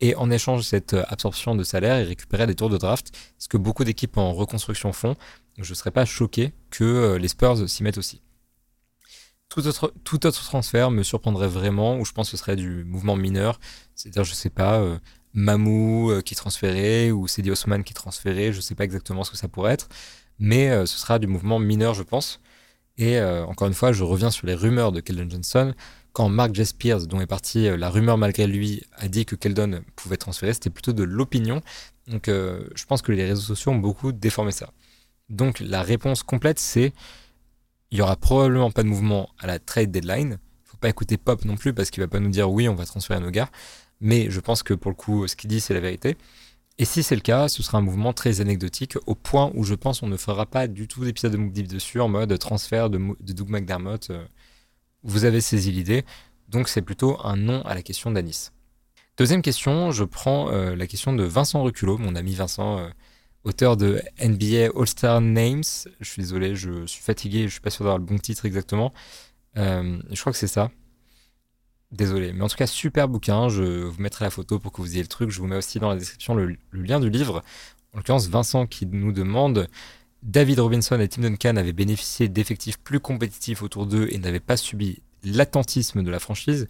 [0.00, 3.46] Et en échange de cette absorption de salaire, ils récupéraient des tours de draft, ce
[3.46, 5.14] que beaucoup d'équipes en reconstruction font.
[5.56, 8.20] je ne serais pas choqué que les Spurs s'y mettent aussi.
[9.54, 13.60] Tout autre, transfert me surprendrait vraiment, ou je pense que ce serait du mouvement mineur.
[13.94, 14.98] C'est-à-dire, je sais pas, euh,
[15.34, 19.36] Mamou euh, qui transférait, ou Cedi Osman qui transférait, je sais pas exactement ce que
[19.36, 19.88] ça pourrait être,
[20.38, 22.40] mais euh, ce sera du mouvement mineur, je pense.
[22.96, 25.74] Et encore une fois, je reviens sur les rumeurs de Keldon Johnson.
[26.12, 26.64] Quand Mark J.
[26.64, 30.70] Spears, dont est parti la rumeur malgré lui, a dit que Keldon pouvait transférer, c'était
[30.70, 31.60] plutôt de l'opinion.
[32.06, 34.70] Donc je pense que les réseaux sociaux ont beaucoup déformé ça.
[35.28, 36.92] Donc la réponse complète, c'est
[37.90, 40.38] il y aura probablement pas de mouvement à la trade deadline.
[40.64, 42.74] Il faut pas écouter Pop non plus parce qu'il va pas nous dire oui, on
[42.74, 43.50] va transférer nos gars.
[44.00, 46.16] Mais je pense que pour le coup, ce qu'il dit, c'est la vérité.
[46.76, 49.74] Et si c'est le cas, ce sera un mouvement très anecdotique au point où je
[49.74, 52.98] pense on ne fera pas du tout d'épisode de Mook dessus en mode transfert de,
[53.20, 54.10] Doug McDermott.
[54.10, 54.24] Euh,
[55.04, 56.04] vous avez saisi l'idée.
[56.48, 58.50] Donc c'est plutôt un non à la question d'Anis.
[59.16, 62.88] Deuxième question, je prends euh, la question de Vincent Reculot, mon ami Vincent, euh,
[63.44, 65.62] auteur de NBA All-Star Names.
[66.00, 68.92] Je suis désolé, je suis fatigué, je suis pas sûr d'avoir le bon titre exactement.
[69.54, 70.72] Je crois que c'est ça.
[71.94, 73.48] Désolé, mais en tout cas, super bouquin.
[73.48, 75.30] Je vous mettrai la photo pour que vous ayez le truc.
[75.30, 77.42] Je vous mets aussi dans la description le, lien du livre.
[77.92, 79.68] En l'occurrence, Vincent qui nous demande
[80.24, 84.56] David Robinson et Tim Duncan avaient bénéficié d'effectifs plus compétitifs autour d'eux et n'avaient pas
[84.56, 86.66] subi l'attentisme de la franchise.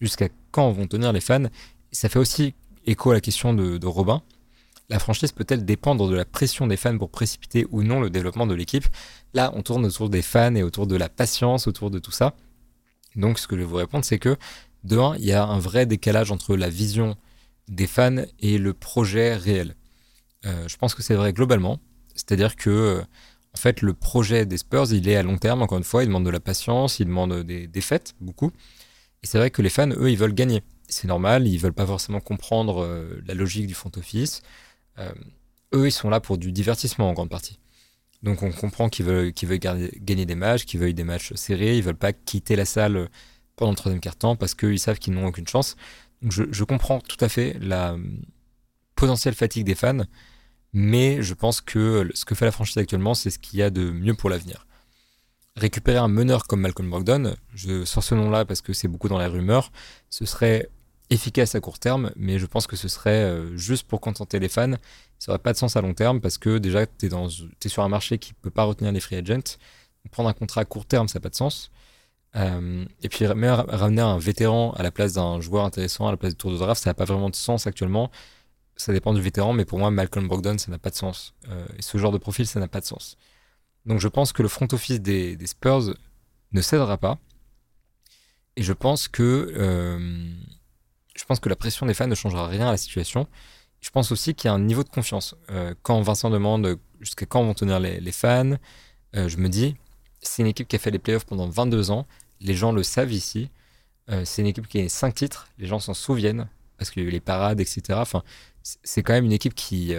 [0.00, 1.46] Jusqu'à quand vont tenir les fans?
[1.92, 2.54] Ça fait aussi
[2.86, 4.22] écho à la question de Robin
[4.92, 8.46] la franchise peut-elle dépendre de la pression des fans pour précipiter ou non le développement
[8.46, 8.84] de l'équipe?
[9.32, 12.34] Là, on tourne autour des fans et autour de la patience, autour de tout ça.
[13.16, 14.36] Donc, ce que je vais vous répondre, c'est que,
[14.84, 17.16] de un, il y a un vrai décalage entre la vision
[17.68, 19.76] des fans et le projet réel.
[20.46, 21.78] Euh, je pense que c'est vrai globalement.
[22.14, 23.02] C'est-à-dire que, euh,
[23.54, 26.06] en fait, le projet des Spurs, il est à long terme, encore une fois, il
[26.06, 28.50] demande de la patience, il demande des défaites, beaucoup.
[29.22, 30.62] Et c'est vrai que les fans, eux, ils veulent gagner.
[30.88, 34.42] C'est normal, ils veulent pas forcément comprendre euh, la logique du front office.
[35.74, 37.58] Eux, ils sont là pour du divertissement en grande partie.
[38.22, 41.76] Donc on comprend qu'ils veulent, qu'ils veulent gagner des matchs, qu'ils veulent des matchs serrés,
[41.76, 43.08] ils veulent pas quitter la salle
[43.56, 45.76] pendant le troisième quart-temps parce qu'ils savent qu'ils n'ont aucune chance.
[46.22, 47.96] Donc je, comprends tout à fait la
[48.94, 50.04] potentielle fatigue des fans,
[50.72, 53.70] mais je pense que ce que fait la franchise actuellement, c'est ce qu'il y a
[53.70, 54.66] de mieux pour l'avenir.
[55.56, 59.18] Récupérer un meneur comme Malcolm Brogdon, je sors ce nom-là parce que c'est beaucoup dans
[59.18, 59.72] les rumeurs,
[60.10, 60.70] ce serait
[61.12, 64.48] efficace à court terme, mais je pense que ce serait euh, juste pour contenter les
[64.48, 64.72] fans.
[65.18, 67.88] Ça n'aurait pas de sens à long terme parce que déjà, tu es, sur un
[67.88, 69.58] marché qui ne peut pas retenir les free agents.
[70.10, 71.70] Prendre un contrat à court terme, ça n'a pas de sens.
[72.34, 76.32] Euh, et puis ramener un vétéran à la place d'un joueur intéressant, à la place
[76.32, 78.10] du tour de draft, ça n'a pas vraiment de sens actuellement.
[78.74, 81.34] Ça dépend du vétéran, mais pour moi, Malcolm Brogdon, ça n'a pas de sens.
[81.48, 83.16] Euh, et ce genre de profil, ça n'a pas de sens.
[83.84, 85.94] Donc je pense que le front office des Spurs
[86.52, 87.18] ne cédera pas.
[88.56, 89.52] Et je pense que
[91.22, 93.28] je pense que la pression des fans ne changera rien à la situation.
[93.80, 95.36] Je pense aussi qu'il y a un niveau de confiance.
[95.52, 98.56] Euh, quand Vincent demande jusqu'à quand vont tenir les, fans,
[99.14, 99.76] euh, je me dis,
[100.20, 102.08] c'est une équipe qui a fait les playoffs pendant 22 ans.
[102.40, 103.50] Les gens le savent ici.
[104.10, 105.46] Euh, c'est une équipe qui a 5 titres.
[105.58, 107.82] Les gens s'en souviennent parce qu'il y a eu les parades, etc.
[107.92, 108.24] Enfin,
[108.64, 109.94] c'est quand même une équipe qui,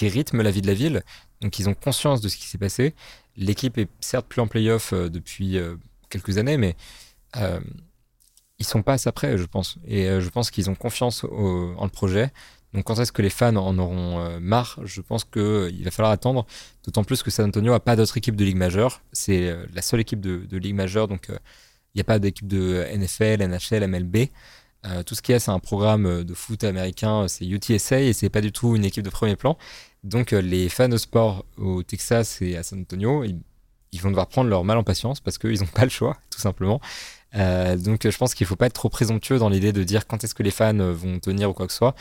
[0.00, 1.02] rythme la vie de la ville.
[1.42, 2.94] Donc, ils ont conscience de ce qui s'est passé.
[3.36, 5.58] L'équipe est certes plus en playoff depuis
[6.08, 6.76] quelques années, mais
[8.62, 9.78] ils sont pas ça près, je pense.
[9.86, 12.32] Et euh, je pense qu'ils ont confiance en le projet.
[12.74, 14.78] Donc quand est-ce que les fans en auront marre?
[14.84, 16.46] Je pense qu'il va falloir attendre,
[16.84, 19.02] d'autant plus que San Antonio n'a pas d'autre équipe de ligue majeure.
[19.12, 23.42] C'est la seule équipe de, ligue majeure, donc il n'y a pas d'équipe de NFL,
[23.46, 24.28] NHL, MLB.
[25.04, 28.30] tout ce qu'il y a, c'est un programme de foot américain, c'est UTSA, et c'est
[28.30, 29.58] pas du tout une équipe de premier plan.
[30.02, 33.22] Donc les fans de sport au Texas et à San Antonio,
[33.92, 36.40] ils vont devoir prendre leur mal en patience parce qu'ils n'ont pas le choix, tout
[36.40, 36.80] simplement.
[37.34, 40.06] Euh, donc je pense qu'il ne faut pas être trop présomptueux dans l'idée de dire
[40.06, 41.94] quand est-ce que les fans vont tenir ou quoi que ce soit.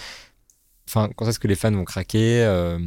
[0.87, 2.79] Enfin, quand est-ce que les fans vont craquer euh,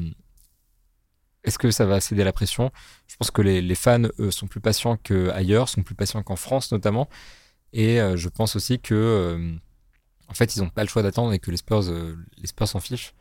[1.44, 2.70] Est-ce que ça va céder à la pression?
[3.06, 6.72] Je pense que les, fans eux, sont plus patients qu'ailleurs, sont plus patients qu'en France
[6.72, 7.08] notamment.
[7.72, 9.56] Et euh, je pense aussi que
[10.28, 11.82] en fait, ils n'ont pas le choix d'attendre et que les Spurs,
[12.38, 13.14] les Spurs s'en fichent.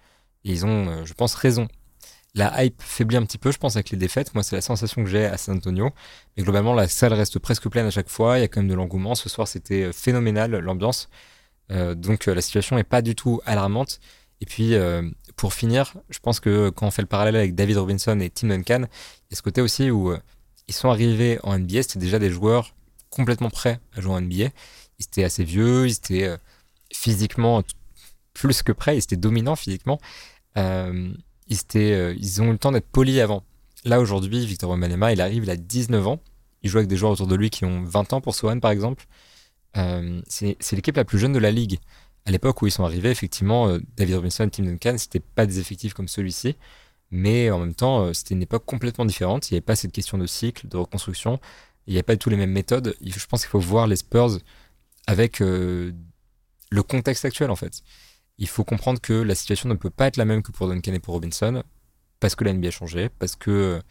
[0.46, 1.68] Et ils ont, je pense, raison
[2.36, 4.34] la hype faiblit un petit peu, je pense, avec les défaites.
[4.34, 5.91] Moi, c'est la sensation que j'ai à San Antonio.
[6.36, 8.39] Mais globalement, la salle reste presque pleine à chaque fois.
[8.39, 9.13] Il y a quand même de l'engouement.
[9.13, 11.10] Ce soir, c'était euh, phénoménal, l'ambiance.
[11.72, 14.00] Euh, donc, euh, la situation n'est pas du tout alarmante.
[14.41, 14.74] Et puis,
[15.38, 18.50] pour finir, je pense que quand on fait le parallèle avec David Robinson et Tim
[18.50, 20.13] Duncan, il y a ce côté aussi où
[20.67, 21.84] ils sont arrivés en NBA.
[21.84, 22.76] C'était déjà des joueurs
[23.10, 24.50] complètement prêts à jouer en NBA.
[25.00, 26.36] Ils étaient assez vieux, ils étaient
[26.93, 27.63] physiquement
[28.34, 30.02] plus que prêts, ils étaient dominants physiquement.
[31.76, 33.44] Euh, ils, ont eu le temps d'être polis avant.
[33.86, 36.20] Là, aujourd'hui, Victor Wembanyama, il arrive, il a 19 ans.
[36.62, 38.72] Il joue avec des joueurs autour de lui qui ont 20 ans pour Swan, par
[38.72, 39.06] exemple.
[39.76, 41.80] Euh, c'est l'équipe la plus jeune de la ligue.
[42.26, 45.60] À l'époque où ils sont arrivés, effectivement, euh, David Robinson, Tim Duncan, c'était pas des
[45.60, 46.56] effectifs comme celui-ci.
[47.12, 49.50] Mais en même temps, c'était une époque complètement différente.
[49.50, 51.40] Il n'y avait pas cette question de cycle, de reconstruction.
[51.86, 52.96] Il n'y avait pas tous les mêmes méthodes.
[53.06, 54.40] Je pense qu'il faut voir les Spurs
[55.06, 55.94] avec le
[56.88, 57.84] contexte actuel, en fait
[58.38, 60.93] il faut comprendre que la situation ne peut pas être la même que pour Duncan
[60.93, 61.63] et pour Robinson,
[62.19, 63.82] parce que la NBA a changé, parce que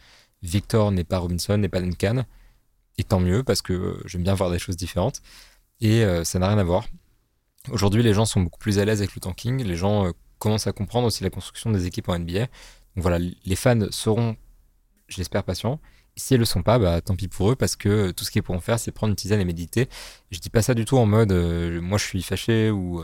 [0.41, 2.25] Victor n'est pas Robinson, n'est pas Duncan,
[2.97, 5.21] et tant mieux, parce que j'aime bien voir des choses différentes,
[5.81, 6.85] et euh, ça n'a rien à voir.
[7.69, 10.67] Aujourd'hui, les gens sont beaucoup plus à l'aise avec le tanking, les gens euh, commencent
[10.67, 12.39] à comprendre aussi la construction des équipes en NBA.
[12.41, 12.49] Donc
[12.97, 14.35] voilà, les fans seront,
[15.07, 15.79] je l'espère, patients.
[16.15, 18.31] si elles ne le sont pas, bah, tant pis pour eux, parce que tout ce
[18.31, 19.87] qu'ils pourront faire, c'est prendre une tisane et méditer.
[20.31, 23.01] Je dis pas ça du tout en mode euh, moi je suis fâché ou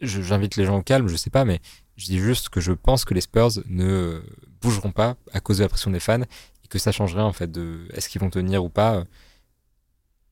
[0.00, 1.60] j'invite les gens au calme, je sais pas, mais
[1.96, 4.22] je dis juste que je pense que les Spurs ne
[4.60, 7.50] bougeront pas à cause de la pression des fans et que ça changerait en fait
[7.50, 9.04] de est-ce qu'ils vont tenir ou pas.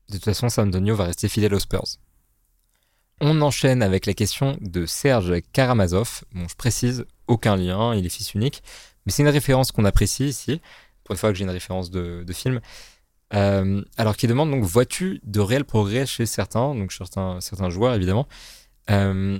[0.09, 1.99] De toute façon, San Antonio va rester fidèle aux Spurs.
[3.21, 6.25] On enchaîne avec la question de Serge Karamazov.
[6.33, 8.63] Bon, je précise, aucun lien, il est fils unique,
[9.07, 10.61] mais c'est une référence qu'on apprécie ici,
[11.05, 12.61] pour une fois que j'ai une référence de, film.
[13.33, 17.95] Euh, alors qui demande donc vois-tu de réels progrès chez certains, donc certains, certains joueurs
[17.95, 18.27] évidemment.
[18.91, 19.39] Euh,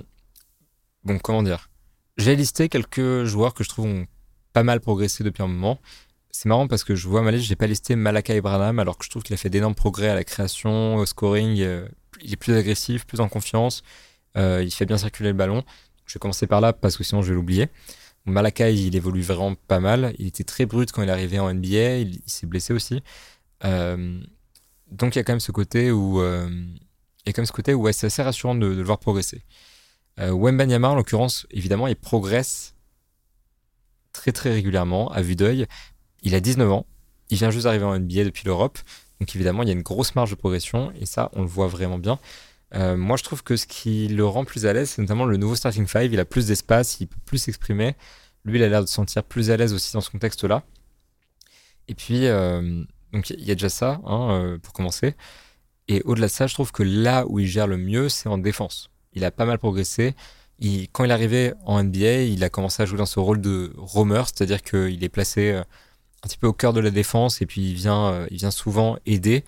[1.03, 1.69] bon, comment dire?
[2.17, 4.07] J'ai listé quelques joueurs que je trouve ont
[4.53, 5.79] pas mal progressé depuis un moment.
[6.29, 9.05] C'est marrant parce que je vois ma liste, j'ai pas listé Malaka Branham alors que
[9.05, 11.59] je trouve qu'il a fait d'énormes progrès à la création, au scoring.
[11.61, 11.87] Euh,
[12.23, 13.83] il est plus agressif, plus en confiance.
[14.37, 15.63] Euh, il fait bien circuler le ballon.
[16.05, 17.69] Je vais commencer par là parce que sinon je vais l'oublier.
[18.25, 20.15] Malaka, il évolue vraiment pas mal.
[20.17, 21.97] Il était très brut quand il est arrivé en NBA.
[21.97, 23.03] Il, s'est blessé aussi.
[23.65, 24.19] Euh,
[24.91, 27.51] donc il y a quand même ce côté où, il y a quand même ce
[27.51, 29.43] côté où c'est assez rassurant de le voir progresser.
[30.19, 32.75] Euh, Wembanyama, en l'occurrence, évidemment, il progresse
[34.11, 35.65] très très régulièrement à vue d'œil.
[36.21, 36.85] Il a 19 ans,
[37.29, 38.77] il vient juste d'arriver en NBA depuis l'Europe,
[39.19, 41.67] donc évidemment, il y a une grosse marge de progression et ça, on le voit
[41.67, 42.19] vraiment bien.
[42.75, 45.37] Euh, moi, je trouve que ce qui le rend plus à l'aise, c'est notamment le
[45.37, 46.11] nouveau starting five.
[46.11, 47.95] Il a plus d'espace, il peut plus s'exprimer.
[48.45, 50.63] Lui, il a l'air de se sentir plus à l'aise aussi dans ce contexte-là.
[51.87, 55.15] Et puis, euh, il y a déjà ça, hein, pour commencer.
[55.87, 58.37] Et au-delà de ça, je trouve que là où il gère le mieux, c'est en
[58.37, 60.15] défense il a pas mal progressé.
[60.59, 63.41] Il, quand il est arrivé en NBA, il a commencé à jouer dans ce rôle
[63.41, 67.41] de roamer, c'est-à-dire qu'il est placé euh, un petit peu au cœur de la défense
[67.41, 69.43] et puis il vient, euh, il vient souvent aider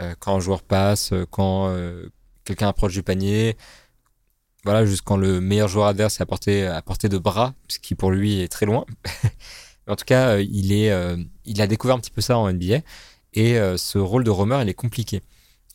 [0.00, 1.74] euh, quand un joueur passe, quand
[2.44, 3.56] quelqu'un approche du panier.
[4.64, 7.78] Voilà, jusqu'à quand le meilleur joueur adverse est à portée, à portée de bras, ce
[7.78, 8.84] qui pour lui est très loin.
[9.88, 10.92] en tout cas, il, est,
[11.44, 12.80] il a découvert un petit peu ça en NBA.
[13.34, 15.22] Et ce rôle de roamer, il est compliqué.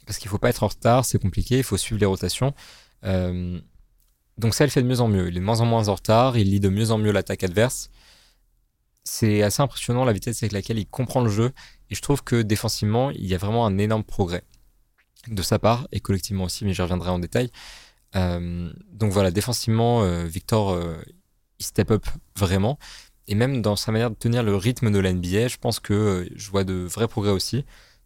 [0.06, 2.54] Parce qu'il faut pas être en retard, c'est compliqué, il faut suivre les rotations.
[3.06, 3.60] Euh,
[4.38, 5.28] donc ça, il fait de mieux en mieux.
[5.28, 7.44] Il est de moins en moins en retard, il lit de mieux en mieux l'attaque
[7.44, 7.90] adverse.
[9.04, 11.52] C'est assez impressionnant la vitesse avec laquelle il comprend le jeu.
[11.90, 14.44] Et je trouve que défensivement, il y a vraiment un énorme progrès
[15.28, 17.50] de sa part, et collectivement aussi, mais j'y reviendrai en détail.
[18.16, 20.78] Euh, donc voilà, défensivement, euh, Victor,
[21.60, 22.78] il step up vraiment.
[23.28, 26.28] Et même dans sa manière de tenir le rythme de la NBA, je pense que
[26.36, 27.64] je vois de vrais progrès aussi.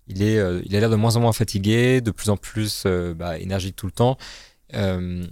[0.07, 3.39] Il, est, il a l'air de moins en moins fatigué, de plus en plus bah,
[3.39, 4.17] énergique tout le temps.
[4.73, 5.25] Euh,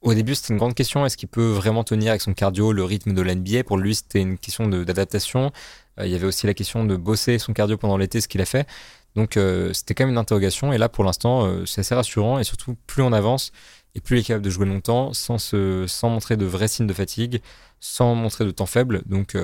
[0.00, 1.06] au début, c'était une grande question.
[1.06, 4.20] Est-ce qu'il peut vraiment tenir avec son cardio le rythme de l'NBA Pour lui, c'était
[4.20, 5.52] une question d'adaptation.
[5.98, 8.40] Euh, il y avait aussi la question de bosser son cardio pendant l'été, ce qu'il
[8.40, 8.66] a fait.
[9.16, 9.38] Donc
[9.72, 10.72] c'était quand même une interrogation.
[10.72, 12.40] Et là, pour l'instant, c'est assez rassurant.
[12.40, 13.52] Et surtout, plus on avance
[13.94, 16.92] et plus il est capable de jouer longtemps sans, sans montrer de vrais signes de
[16.92, 17.40] fatigue,
[17.78, 19.02] sans montrer de temps faible.
[19.06, 19.36] Donc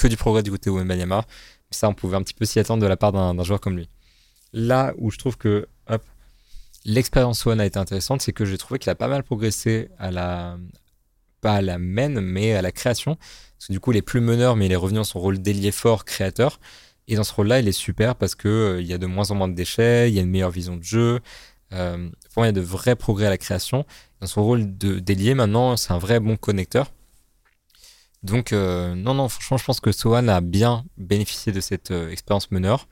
[0.00, 1.24] que du progrès du côté Wembanyama.
[1.70, 3.88] Ça, on pouvait un petit peu s'y attendre de la part d'un joueur comme lui.
[4.52, 5.68] Là où je trouve que
[6.84, 10.10] l'expérience One a été intéressante, c'est que j'ai trouvé qu'il a pas mal progressé à
[10.10, 10.58] la,
[11.40, 13.16] pas à la main, mais à la création.
[13.16, 15.38] Parce que du coup, il est plus meneur, mais il est revenu dans son rôle
[15.38, 16.60] d'ailier fort, créateur.
[17.08, 19.30] Et dans ce rôle-là, il est super parce que euh, il y a de moins
[19.30, 21.20] en moins de déchets, il y a une meilleure vision de jeu.
[21.72, 23.84] Euh, il y a de vrais progrès à la création.
[24.20, 26.92] Dans son rôle d'ailier, maintenant, c'est un vrai bon connecteur.
[28.22, 32.50] Donc, euh, non, non, franchement, je pense que Sohan a bien bénéficié de cette expérience
[32.50, 32.88] meneur.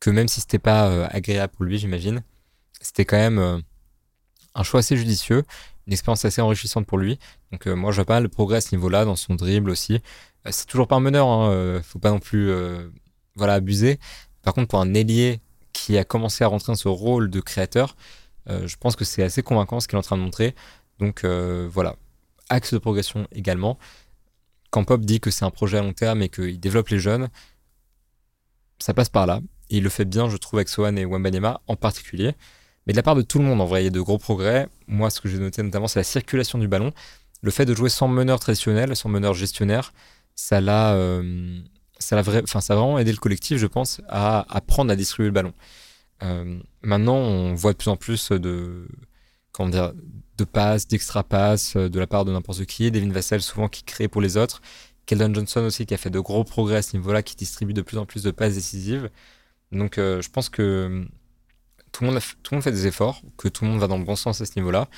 [0.00, 2.22] Que même si c'était pas agréable pour lui, j'imagine,
[2.84, 3.62] c'était quand même
[4.54, 5.44] un choix assez judicieux
[5.86, 7.18] une expérience assez enrichissante pour lui.
[7.52, 10.00] Donc euh, moi, je vois pas le progrès à ce niveau-là, dans son dribble aussi.
[10.46, 12.52] Euh, c'est toujours pas un meneur, hein, euh, faut pas non plus
[13.36, 13.98] voilà, abuser.
[14.42, 15.40] Par contre, pour un ailier
[15.72, 17.96] qui a commencé à rentrer dans ce rôle de créateur,
[18.46, 20.54] je pense que c'est assez convaincant ce qu'il est en train de montrer.
[21.00, 21.96] Donc voilà,
[22.48, 23.78] axe de progression également.
[24.70, 27.28] Quand Pop dit que c'est un projet à long terme et qu'il développe les jeunes,
[28.78, 29.40] ça passe par là.
[29.70, 32.34] Il le fait bien, je trouve, avec Sohan et Wembanyama en particulier.
[32.86, 34.18] Mais de la part de tout le monde, en vrai, il y a de gros
[34.18, 34.68] progrès.
[34.86, 36.92] Moi, ce que j'ai noté notamment, c'est la circulation du ballon.
[37.42, 39.92] Le fait de jouer sans meneur traditionnel, sans meneur gestionnaire,
[40.34, 41.60] ça l'a, euh,
[41.98, 45.52] ça l'a vraiment aidé le collectif, je pense, à apprendre à distribuer le ballon.
[46.22, 48.86] Euh, maintenant, on voit de plus en plus de,
[49.52, 49.92] comment dire,
[50.36, 52.90] de passes, d'extra passes euh, de la part de n'importe qui.
[52.90, 54.60] Devin Vassell, souvent, qui crée pour les autres.
[55.06, 57.82] Keldon Johnson aussi, qui a fait de gros progrès à ce niveau-là, qui distribue de
[57.82, 59.10] plus en plus de passes décisives.
[59.70, 61.06] Donc, je pense que
[61.94, 63.98] tout le, monde tout le monde fait des efforts, que tout le monde va dans
[63.98, 64.88] le bon sens à ce niveau-là.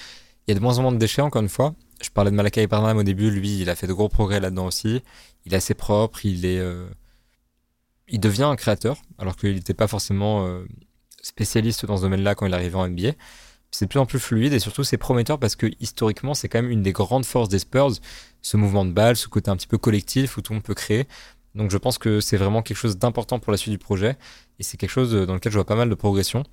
[0.47, 1.75] Il y a de moins en moins de déchets, encore une fois.
[2.01, 4.67] Je parlais de Malakai Barnum au début, lui, il a fait de gros progrès là-dedans
[4.67, 5.03] aussi.
[5.45, 6.59] Il est assez propre, il est.
[6.59, 6.89] Euh,
[8.09, 10.65] il devient un créateur, alors qu'il n'était pas forcément euh,
[11.23, 13.13] spécialiste dans ce domaine-là quand il arrivait en NBA.
[13.73, 16.63] C'est de plus en plus fluide et surtout c'est prometteur parce que historiquement c'est quand
[16.63, 17.95] même une des grandes forces des Spurs,
[18.41, 20.75] ce mouvement de balle, ce côté un petit peu collectif où tout le monde peut
[20.75, 21.09] créer.
[21.57, 24.17] Donc je pense que c'est vraiment quelque chose d'important pour la suite du projet
[24.61, 26.45] et c'est quelque chose dans lequel je vois pas mal de progression.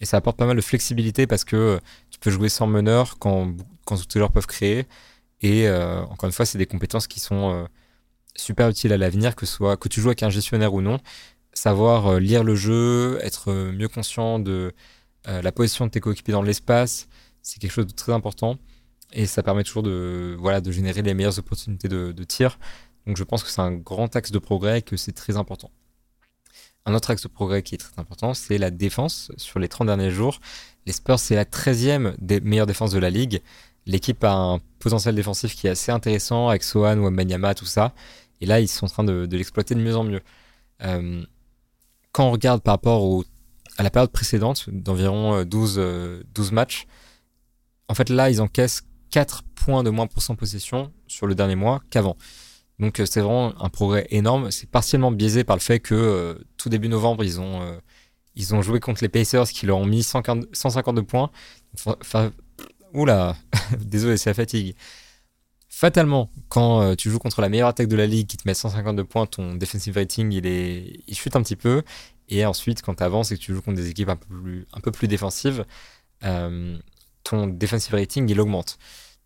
[0.00, 1.78] Et ça apporte pas mal de flexibilité parce que euh,
[2.10, 4.86] tu peux jouer sans meneur quand, quand tous peuvent créer.
[5.40, 7.64] Et euh, encore une fois, c'est des compétences qui sont euh,
[8.36, 10.98] super utiles à l'avenir, que, soit, que tu joues avec un gestionnaire ou non.
[11.52, 14.72] Savoir lire le jeu, être mieux conscient de
[15.26, 17.08] la position de tes coéquipiers dans l'espace,
[17.42, 18.58] c'est quelque chose de très important.
[19.12, 22.58] Et ça permet toujours de, voilà, de générer les meilleures opportunités de, de tir.
[23.06, 25.70] Donc je pense que c'est un grand axe de progrès et que c'est très important.
[26.88, 29.30] Un autre axe de progrès qui est très important, c'est la défense.
[29.36, 30.40] Sur les 30 derniers jours,
[30.86, 33.42] les Spurs, c'est la 13e des meilleures défenses de la ligue.
[33.84, 37.92] L'équipe a un potentiel défensif qui est assez intéressant avec Sohan ou Manyama, tout ça.
[38.40, 40.22] Et là, ils sont en train de, l'exploiter de mieux en mieux.
[40.82, 41.22] Euh,
[42.12, 43.22] quand on regarde par rapport
[43.76, 46.86] à la période précédente, d'environ 12, euh, 12 euh, matchs,
[47.88, 51.54] en fait là, ils encaissent 4 points de moins pour cent possession sur le dernier
[51.54, 52.16] mois qu'avant.
[52.78, 54.50] Donc euh, c'est vraiment un progrès énorme.
[54.50, 57.78] C'est partiellement biaisé par le fait que euh, tout début novembre, ils ont, euh,
[58.36, 61.30] ils ont joué contre les Pacers qui leur ont mis 152 points.
[62.94, 63.36] Oula,
[63.80, 64.74] désolé, c'est la fatigue.
[65.68, 69.04] Fatalement, quand tu joues contre la meilleure attaque de la ligue qui te met 152
[69.04, 71.82] points, ton defensive rating il, est, chute un petit peu.
[72.28, 74.66] Et ensuite, quand tu avances et que tu joues contre des équipes un peu plus,
[74.72, 75.64] un défensives,
[76.20, 78.78] ton defensive rating il augmente.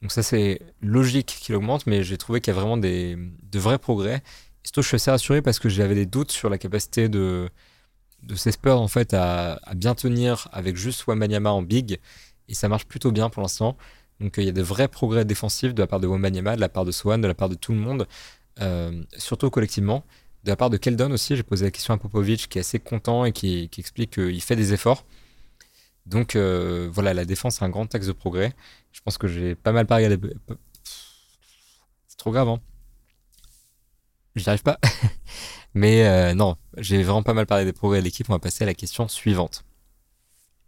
[0.03, 3.59] Donc ça c'est logique qu'il augmente, mais j'ai trouvé qu'il y a vraiment des, de
[3.59, 4.17] vrais progrès.
[4.17, 7.49] Et surtout je suis assez rassuré parce que j'avais des doutes sur la capacité de,
[8.25, 12.01] de ces Spurs en fait à, bien tenir avec juste Wembanyama en big.
[12.49, 13.77] Et ça marche plutôt bien pour l'instant.
[14.21, 16.69] Donc il y a de vrais progrès défensifs de la part de Wembanyama, de la
[16.69, 18.07] part de Swan, de la part de tout le monde,
[18.61, 20.05] euh, surtout collectivement.
[20.43, 22.81] De la part de Keldon aussi, j'ai posé la question à Popovic qui est assez
[22.81, 25.05] content et qui explique qu'il fait des efforts.
[26.07, 28.55] Donc euh, voilà, la défense est un grand axe de progrès.
[28.93, 30.17] Je pense que j'ai pas mal parlé.
[32.09, 32.61] C'est trop grave, hein
[34.35, 34.79] J'y arrive pas.
[35.75, 38.29] Mais euh, non, j'ai vraiment pas mal parlé des progrès de l'équipe.
[38.29, 39.65] On va passer à la question suivante.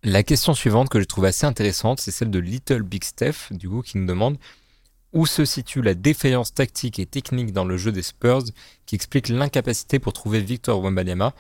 [0.03, 3.69] La question suivante que je trouve assez intéressante, c'est celle de Little Big Steph, du
[3.69, 4.39] coup, qui nous demande
[5.15, 8.43] où se situe la défaillance tactique et technique dans le jeu des Spurs
[8.85, 11.33] qui explique l'incapacité pour trouver Victor Wembanyama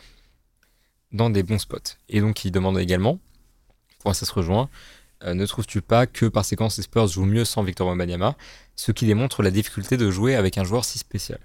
[1.12, 1.98] dans des bons spots.
[2.08, 3.18] Et donc il demande également
[4.12, 4.68] ça se rejoint.
[5.24, 8.36] Euh, ne trouves-tu pas que par séquence les Spurs jouent mieux sans Victor Wembanyama,
[8.76, 11.38] ce qui démontre la difficulté de jouer avec un joueur si spécial?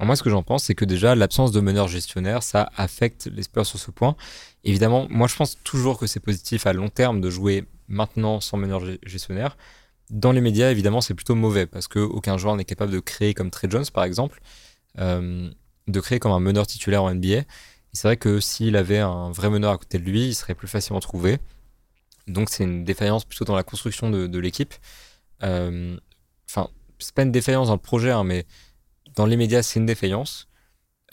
[0.00, 3.44] Moi, ce que j'en pense, c'est que déjà, l'absence de meneur gestionnaire, ça affecte les
[3.44, 4.16] Spurs sur ce point.
[4.64, 8.56] Évidemment, moi, je pense toujours que c'est positif à long terme de jouer maintenant sans
[8.56, 9.56] meneur gestionnaire.
[10.10, 13.50] Dans les médias, évidemment, c'est plutôt mauvais parce qu'aucun joueur n'est capable de créer comme
[13.50, 14.40] Trey Jones, par exemple,
[14.98, 15.48] euh,
[15.86, 17.42] de créer comme un meneur titulaire en NBA.
[17.92, 20.68] c'est vrai que s'il avait un vrai meneur à côté de lui, il serait plus
[20.68, 21.38] facilement trouvé.
[22.28, 24.74] Donc c'est une défaillance plutôt dans la construction de, l'équipe.
[25.42, 25.96] Euh,
[26.48, 26.68] enfin,
[26.98, 28.46] c'est pas une défaillance dans le projet, hein, mais
[29.16, 30.48] dans les médias, c'est une défaillance.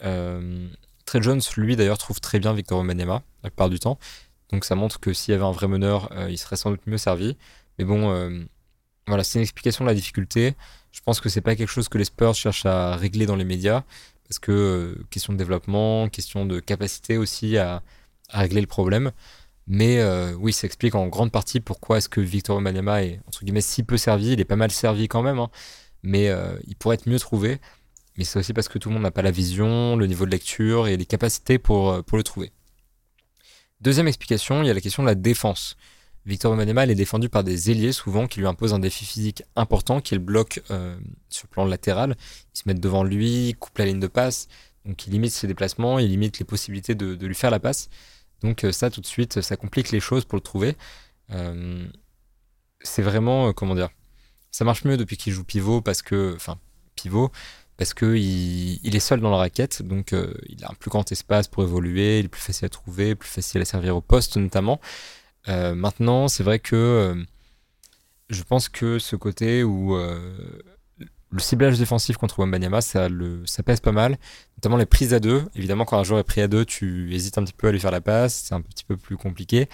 [0.02, 0.68] Euh,
[1.04, 3.98] Trey Jones, lui d'ailleurs, trouve très bien Victor Wembanyama la plupart du temps.
[4.52, 6.86] Donc ça montre que s'il y avait un vrai meneur, euh, il serait sans doute
[6.86, 7.36] mieux servi.
[7.78, 8.40] Mais bon, euh,
[9.06, 10.54] voilà, c'est une explication de la difficulté.
[10.92, 13.44] Je pense que c'est pas quelque chose que les Spurs cherchent à régler dans les
[13.44, 13.84] médias,
[14.28, 17.82] parce que question de développement, question de capacité aussi à,
[18.28, 19.12] régler le problème.
[19.72, 20.04] Mais
[20.34, 23.84] oui, ça explique en grande partie pourquoi est-ce que Victor Wembanyama est entre guillemets si
[23.84, 24.32] peu servi.
[24.32, 25.48] Il est pas mal servi quand même, hein.
[26.02, 26.28] mais
[26.66, 27.60] il pourrait être mieux trouvé.
[28.18, 30.32] Mais c'est aussi parce que tout le monde n'a pas la vision, le niveau de
[30.32, 32.50] lecture et les capacités pour, pour le trouver.
[33.80, 35.76] Deuxième explication, il y a la question de la défense.
[36.26, 40.00] Victor Wembanyama est défendu par des ailiers souvent qui lui imposent un défi physique important,
[40.00, 40.98] qui le bloque euh,
[41.30, 42.16] sur le plan latéral.
[42.54, 44.48] Ils se mettent devant lui, coupent la ligne de passe,
[44.84, 47.88] donc il limite ses déplacements, il limite les possibilités de, lui faire la passe.
[48.42, 50.76] Donc euh, ça tout de suite, ça complique les choses pour le trouver.
[51.30, 51.86] Euh,
[52.82, 53.90] c'est vraiment, comment dire,
[54.50, 56.58] ça marche mieux depuis qu'il joue pivot parce que, enfin,
[56.96, 57.30] pivot,
[57.80, 61.10] parce qu'il il est seul dans la raquette, donc euh, il a un plus grand
[61.12, 64.36] espace pour évoluer, il est plus facile à trouver, plus facile à servir au poste
[64.36, 64.80] notamment.
[65.48, 67.24] Euh, maintenant, c'est vrai que euh,
[68.28, 69.96] je pense que ce côté où
[71.30, 73.08] le ciblage défensif contre Wembanyama, ça,
[73.44, 74.18] ça pèse pas mal,
[74.56, 75.44] notamment les prises à deux.
[75.54, 77.80] Évidemment, quand un joueur est pris à deux, tu hésites un petit peu à lui
[77.80, 79.68] faire la passe, c'est un petit peu plus compliqué.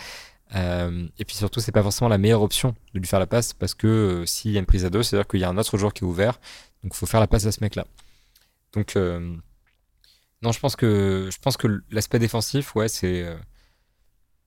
[0.55, 3.75] et puis surtout, c'est pas forcément la meilleure option de lui faire la passe parce
[3.75, 5.95] que s'il y a une prise à deux, c'est-à-dire qu'il y a un autre joueur
[5.95, 6.39] qui est ouvert
[6.87, 7.85] donc il faut faire la passe à ce mec-là.
[8.73, 9.37] Donc euh,
[10.43, 13.37] non, je pense que je pense que l'aspect défensif, ouais, c'est euh,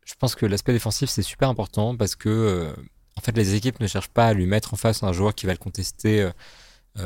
[0.05, 2.74] je pense que l'aspect défensif c'est super important parce que euh,
[3.18, 5.47] en fait les équipes ne cherchent pas à lui mettre en face un joueur qui
[5.47, 6.30] va le contester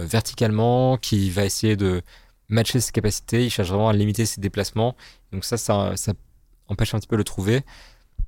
[0.02, 2.02] verticalement, qui va essayer de
[2.50, 4.96] matcher ses capacités, ils cherchent vraiment à limiter ses déplacements.
[5.32, 5.94] Donc ça, ça,
[6.68, 7.64] empêche un petit peu le trouver.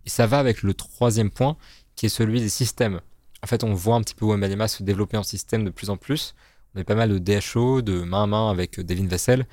[0.06, 1.58] Et ça va avec le troisième point,
[1.96, 3.02] qui est celui des systèmes.
[3.44, 5.98] En fait, on voit un petit peu Wembanyama se développer en système de plus en
[5.98, 6.36] plus.
[6.74, 9.48] On avait pas mal de DHO, de main à main avec Devin Vassell.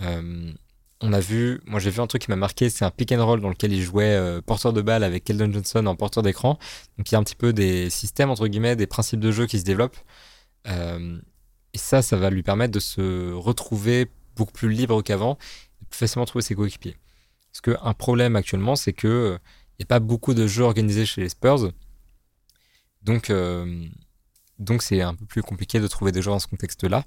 [0.00, 0.52] Euh,
[1.00, 3.24] on a vu, moi j'ai vu un truc qui m'a marqué, c'est un pick and
[3.24, 6.58] roll dans lequel il jouait euh, porteur de balle avec Keldon Johnson en porteur d'écran.
[6.96, 9.46] Donc il y a un petit peu des systèmes, entre guillemets, des principes de jeu
[9.46, 9.98] qui se développent.
[10.66, 11.18] Euh,
[11.74, 15.36] et ça, ça va lui permettre de se retrouver beaucoup plus libre qu'avant,
[15.90, 16.96] plus facilement trouver ses coéquipiers.
[17.52, 19.38] Parce qu'un problème actuellement, c'est que
[19.78, 21.72] il n'y a pas beaucoup de jeux organisés chez les Spurs.
[23.02, 23.30] Donc,
[24.58, 27.04] donc c'est un peu plus compliqué de trouver des joueurs dans ce contexte-là,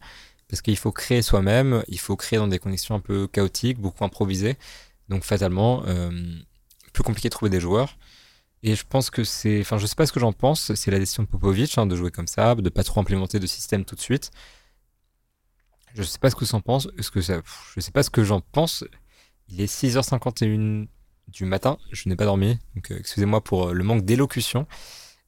[0.47, 4.03] parce qu'il faut créer soi-même, il faut créer dans des conditions un peu chaotiques, beaucoup
[4.03, 4.57] improvisées.
[5.09, 6.11] Donc fatalement, euh,
[6.93, 7.97] plus compliqué de trouver des joueurs.
[8.63, 10.99] Et je pense que c'est, enfin je sais pas ce que j'en pense, c'est la
[10.99, 13.95] décision de Popovic hein, de jouer comme ça, de pas trop implémenter de système tout
[13.95, 14.32] de suite.
[15.98, 17.41] Je sais pas ce que en pense, ce que ça,
[17.76, 18.84] je sais pas ce que j'en pense.
[19.50, 20.88] Il est 6h51
[21.28, 24.68] du matin, je n'ai pas dormi, donc euh, excusez-moi pour euh, le manque d'élocution.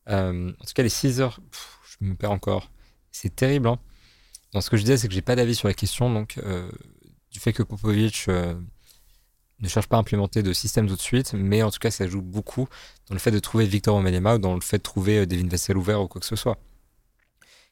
[0.08, 1.38] en tout cas, les 6 h
[2.00, 2.72] je me perds encore.
[3.12, 3.68] C'est terrible.
[3.68, 3.80] Hein
[4.54, 6.70] Dans ce que je disais, c'est que j'ai pas d'avis sur la question, donc euh,
[7.32, 8.54] du fait que Popovic euh,
[9.60, 12.08] ne cherche pas à implémenter de système tout de suite, mais en tout cas, ça
[12.08, 12.68] joue beaucoup
[13.08, 15.48] dans le fait de trouver Victor Omenema ou dans le fait de trouver euh, Devin
[15.48, 16.58] Vassell ouvert ou quoi que ce soit.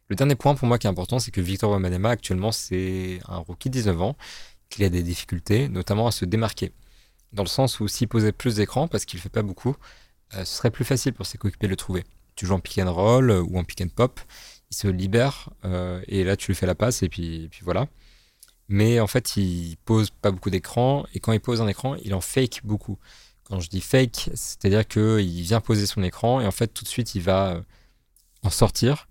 [0.09, 3.37] Le dernier point pour moi qui est important, c'est que Victor Omenema, actuellement, c'est un
[3.37, 4.17] rookie de 19 ans,
[4.69, 6.71] qu'il a des difficultés, notamment à se démarquer.
[7.33, 9.75] Dans le sens où s'il posait plus d'écran, parce qu'il fait pas beaucoup,
[10.31, 12.03] ce serait plus facile pour ses coéquipiers de le trouver
[12.37, 14.21] tu joues en pick and roll euh, ou en pick and pop,
[14.71, 17.87] il se libère euh, et là tu lui fais la passe et puis, voilà.
[18.69, 22.13] Mais en fait, il pose pas beaucoup d'écran et quand il pose un écran, il
[22.13, 22.97] en fake beaucoup.
[23.43, 26.89] Quand je dis fake, c'est-à-dire qu'il vient poser son écran et en fait tout de
[26.89, 27.61] suite il va euh,
[28.43, 29.07] en sortir,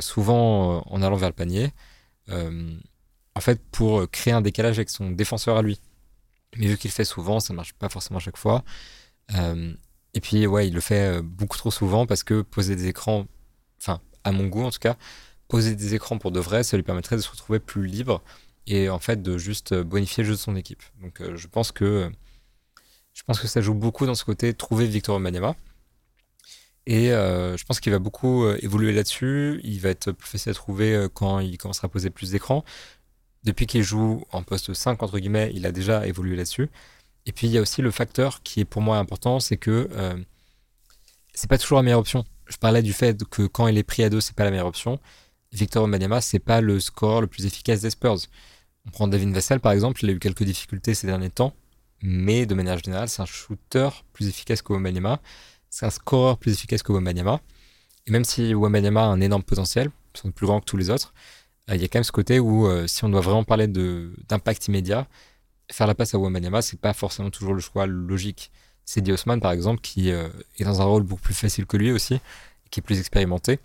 [0.00, 1.72] souvent en allant vers le panier,
[2.28, 5.80] en fait pour créer un décalage avec son défenseur à lui.
[6.56, 8.64] Mais vu qu'il fait souvent, ça marche pas forcément à chaque fois.
[10.14, 13.26] Et puis, ouais, il le fait euh, beaucoup trop souvent parce que poser des écrans,
[13.80, 14.96] enfin, à mon goût en tout cas,
[15.48, 18.22] poser des écrans pour de vrai, ça lui permettrait de se retrouver plus libre
[18.66, 20.82] et en fait de juste euh, bonifier le jeu de son équipe.
[21.00, 22.10] Donc, euh, je pense que
[23.14, 25.54] je pense que ça joue beaucoup dans ce côté trouver Victor Wembanyama.
[26.86, 29.60] Et je pense qu'il va beaucoup évoluer là-dessus.
[29.62, 32.64] Il va être plus facile à trouver quand il commencera à poser plus d'écrans.
[33.44, 36.70] Depuis qu'il joue en poste 5, entre guillemets, il a déjà évolué là-dessus.
[37.26, 39.88] Et puis il y a aussi le facteur qui est pour moi important, c'est que
[39.92, 40.16] euh,
[41.34, 42.24] c'est pas toujours la meilleure option.
[42.46, 44.66] Je parlais du fait que quand il est pris à deux, c'est pas la meilleure
[44.66, 45.00] option.
[45.52, 48.18] Victor Wembanyama, c'est pas le score le plus efficace des Spurs.
[48.86, 51.54] On prend David Vassell par exemple, il a eu quelques difficultés ces derniers temps,
[52.00, 54.72] mais de manière générale, c'est un shooter plus efficace que
[55.72, 57.40] c'est un scoreur plus efficace que Wembanyama.
[58.06, 61.14] Et même si Wembanyama a un énorme potentiel, sont plus grand que tous les autres,
[61.70, 63.66] euh, il y a quand même ce côté où euh, si on doit vraiment parler
[63.66, 65.08] d'impact immédiat,
[65.70, 68.52] faire la passe à Wembanyama, c'est pas forcément toujours le choix logique.
[68.84, 72.20] C'est Diosman, par exemple, qui est dans un rôle beaucoup plus facile que lui aussi,
[72.70, 73.60] qui est plus expérimenté,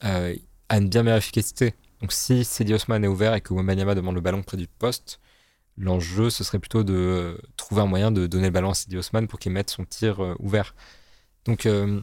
[0.00, 0.30] a
[0.70, 1.74] une bien meilleure efficacité.
[2.00, 5.18] Donc si Cedi Osman est ouvert et que Wembanyama demande le ballon près du poste,
[5.76, 9.26] l'enjeu ce serait plutôt de trouver un moyen de donner le ballon à Cedi Osman
[9.26, 10.74] pour qu'il mette son tir ouvert.
[11.46, 12.02] Donc il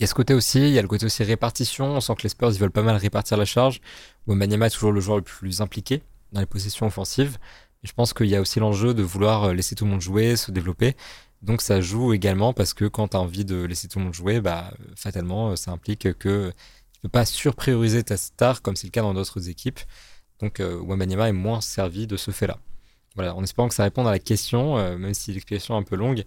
[0.00, 1.86] y a ce côté aussi, il y a le côté aussi répartition.
[1.86, 3.80] On sent que les Spurs ils veulent pas mal répartir la charge.
[4.26, 6.02] Wembanyama est toujours le joueur le plus impliqué
[6.32, 7.38] dans les possessions offensives.
[7.82, 10.36] je pense qu'il y a aussi l'enjeu de vouloir euh, laisser tout le monde jouer,
[10.36, 10.96] se développer.
[11.42, 14.14] Donc ça joue également parce que quand tu as envie de laisser tout le monde
[14.14, 16.52] jouer, bah, fatalement, euh, ça implique que
[16.92, 19.80] tu peux pas surprioriser ta star comme c'est le cas dans d'autres équipes.
[20.40, 22.58] Donc euh, est moins servi de ce fait-là.
[23.14, 25.82] Voilà, en espérant que ça réponde à la question, euh, même si l'explication est un
[25.82, 26.24] peu longue.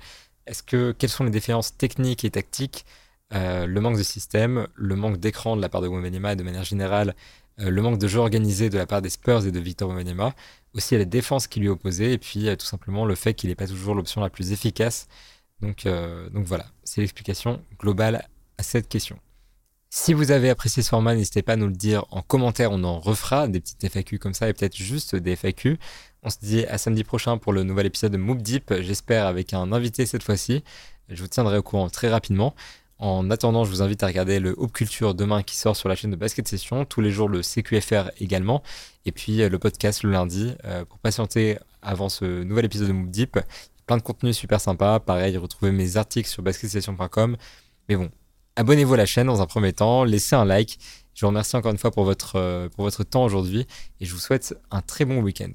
[0.50, 2.86] Est-ce que quelles sont les différences techniques et tactiques
[3.34, 6.42] euh, le manque de système, le manque d'écran de la part de Wembanyama et de
[6.42, 7.16] manière générale,
[7.60, 10.34] euh, le manque de jeu organisé de la part des Spurs et de Victor Wembanyama,
[10.74, 13.56] aussi la défense qui lui est et puis euh, tout simplement le fait qu'il n'est
[13.56, 15.08] pas toujours l'option la plus efficace.
[15.62, 15.86] Donc
[16.34, 18.28] voilà, c'est l'explication globale
[18.58, 19.20] à cette question.
[19.92, 22.84] Si vous avez apprécié ce format, n'hésitez pas à nous le dire en commentaire, on
[22.84, 25.80] en refera des petites FAQ comme ça et peut-être juste des FAQ.
[26.22, 29.52] On se dit à samedi prochain pour le nouvel épisode de Moop Deep, j'espère avec
[29.54, 30.64] un invité cette fois-ci.
[31.10, 32.54] Je vous tiendrai au courant très rapidement.
[33.00, 35.96] En attendant, je vous invite à regarder le Hope Culture demain qui sort sur la
[35.96, 38.62] chaîne de Basket Session, tous les jours le CQFR également,
[39.06, 42.94] et puis euh, le podcast le lundi euh, pour patienter avant ce nouvel épisode de
[42.94, 43.40] Move Deep.
[43.88, 45.00] Plein de contenu super sympa.
[45.00, 47.38] Pareil, retrouvez mes articles sur basketsession.com.
[47.88, 48.12] Mais bon,
[48.60, 50.80] abonnez-vous à la chaîne dans un premier temps, laissez un like.
[51.16, 53.66] Je vous remercie encore une fois pour votre, euh, pour votre temps aujourd'hui
[54.02, 55.52] et je vous souhaite un très bon week-end.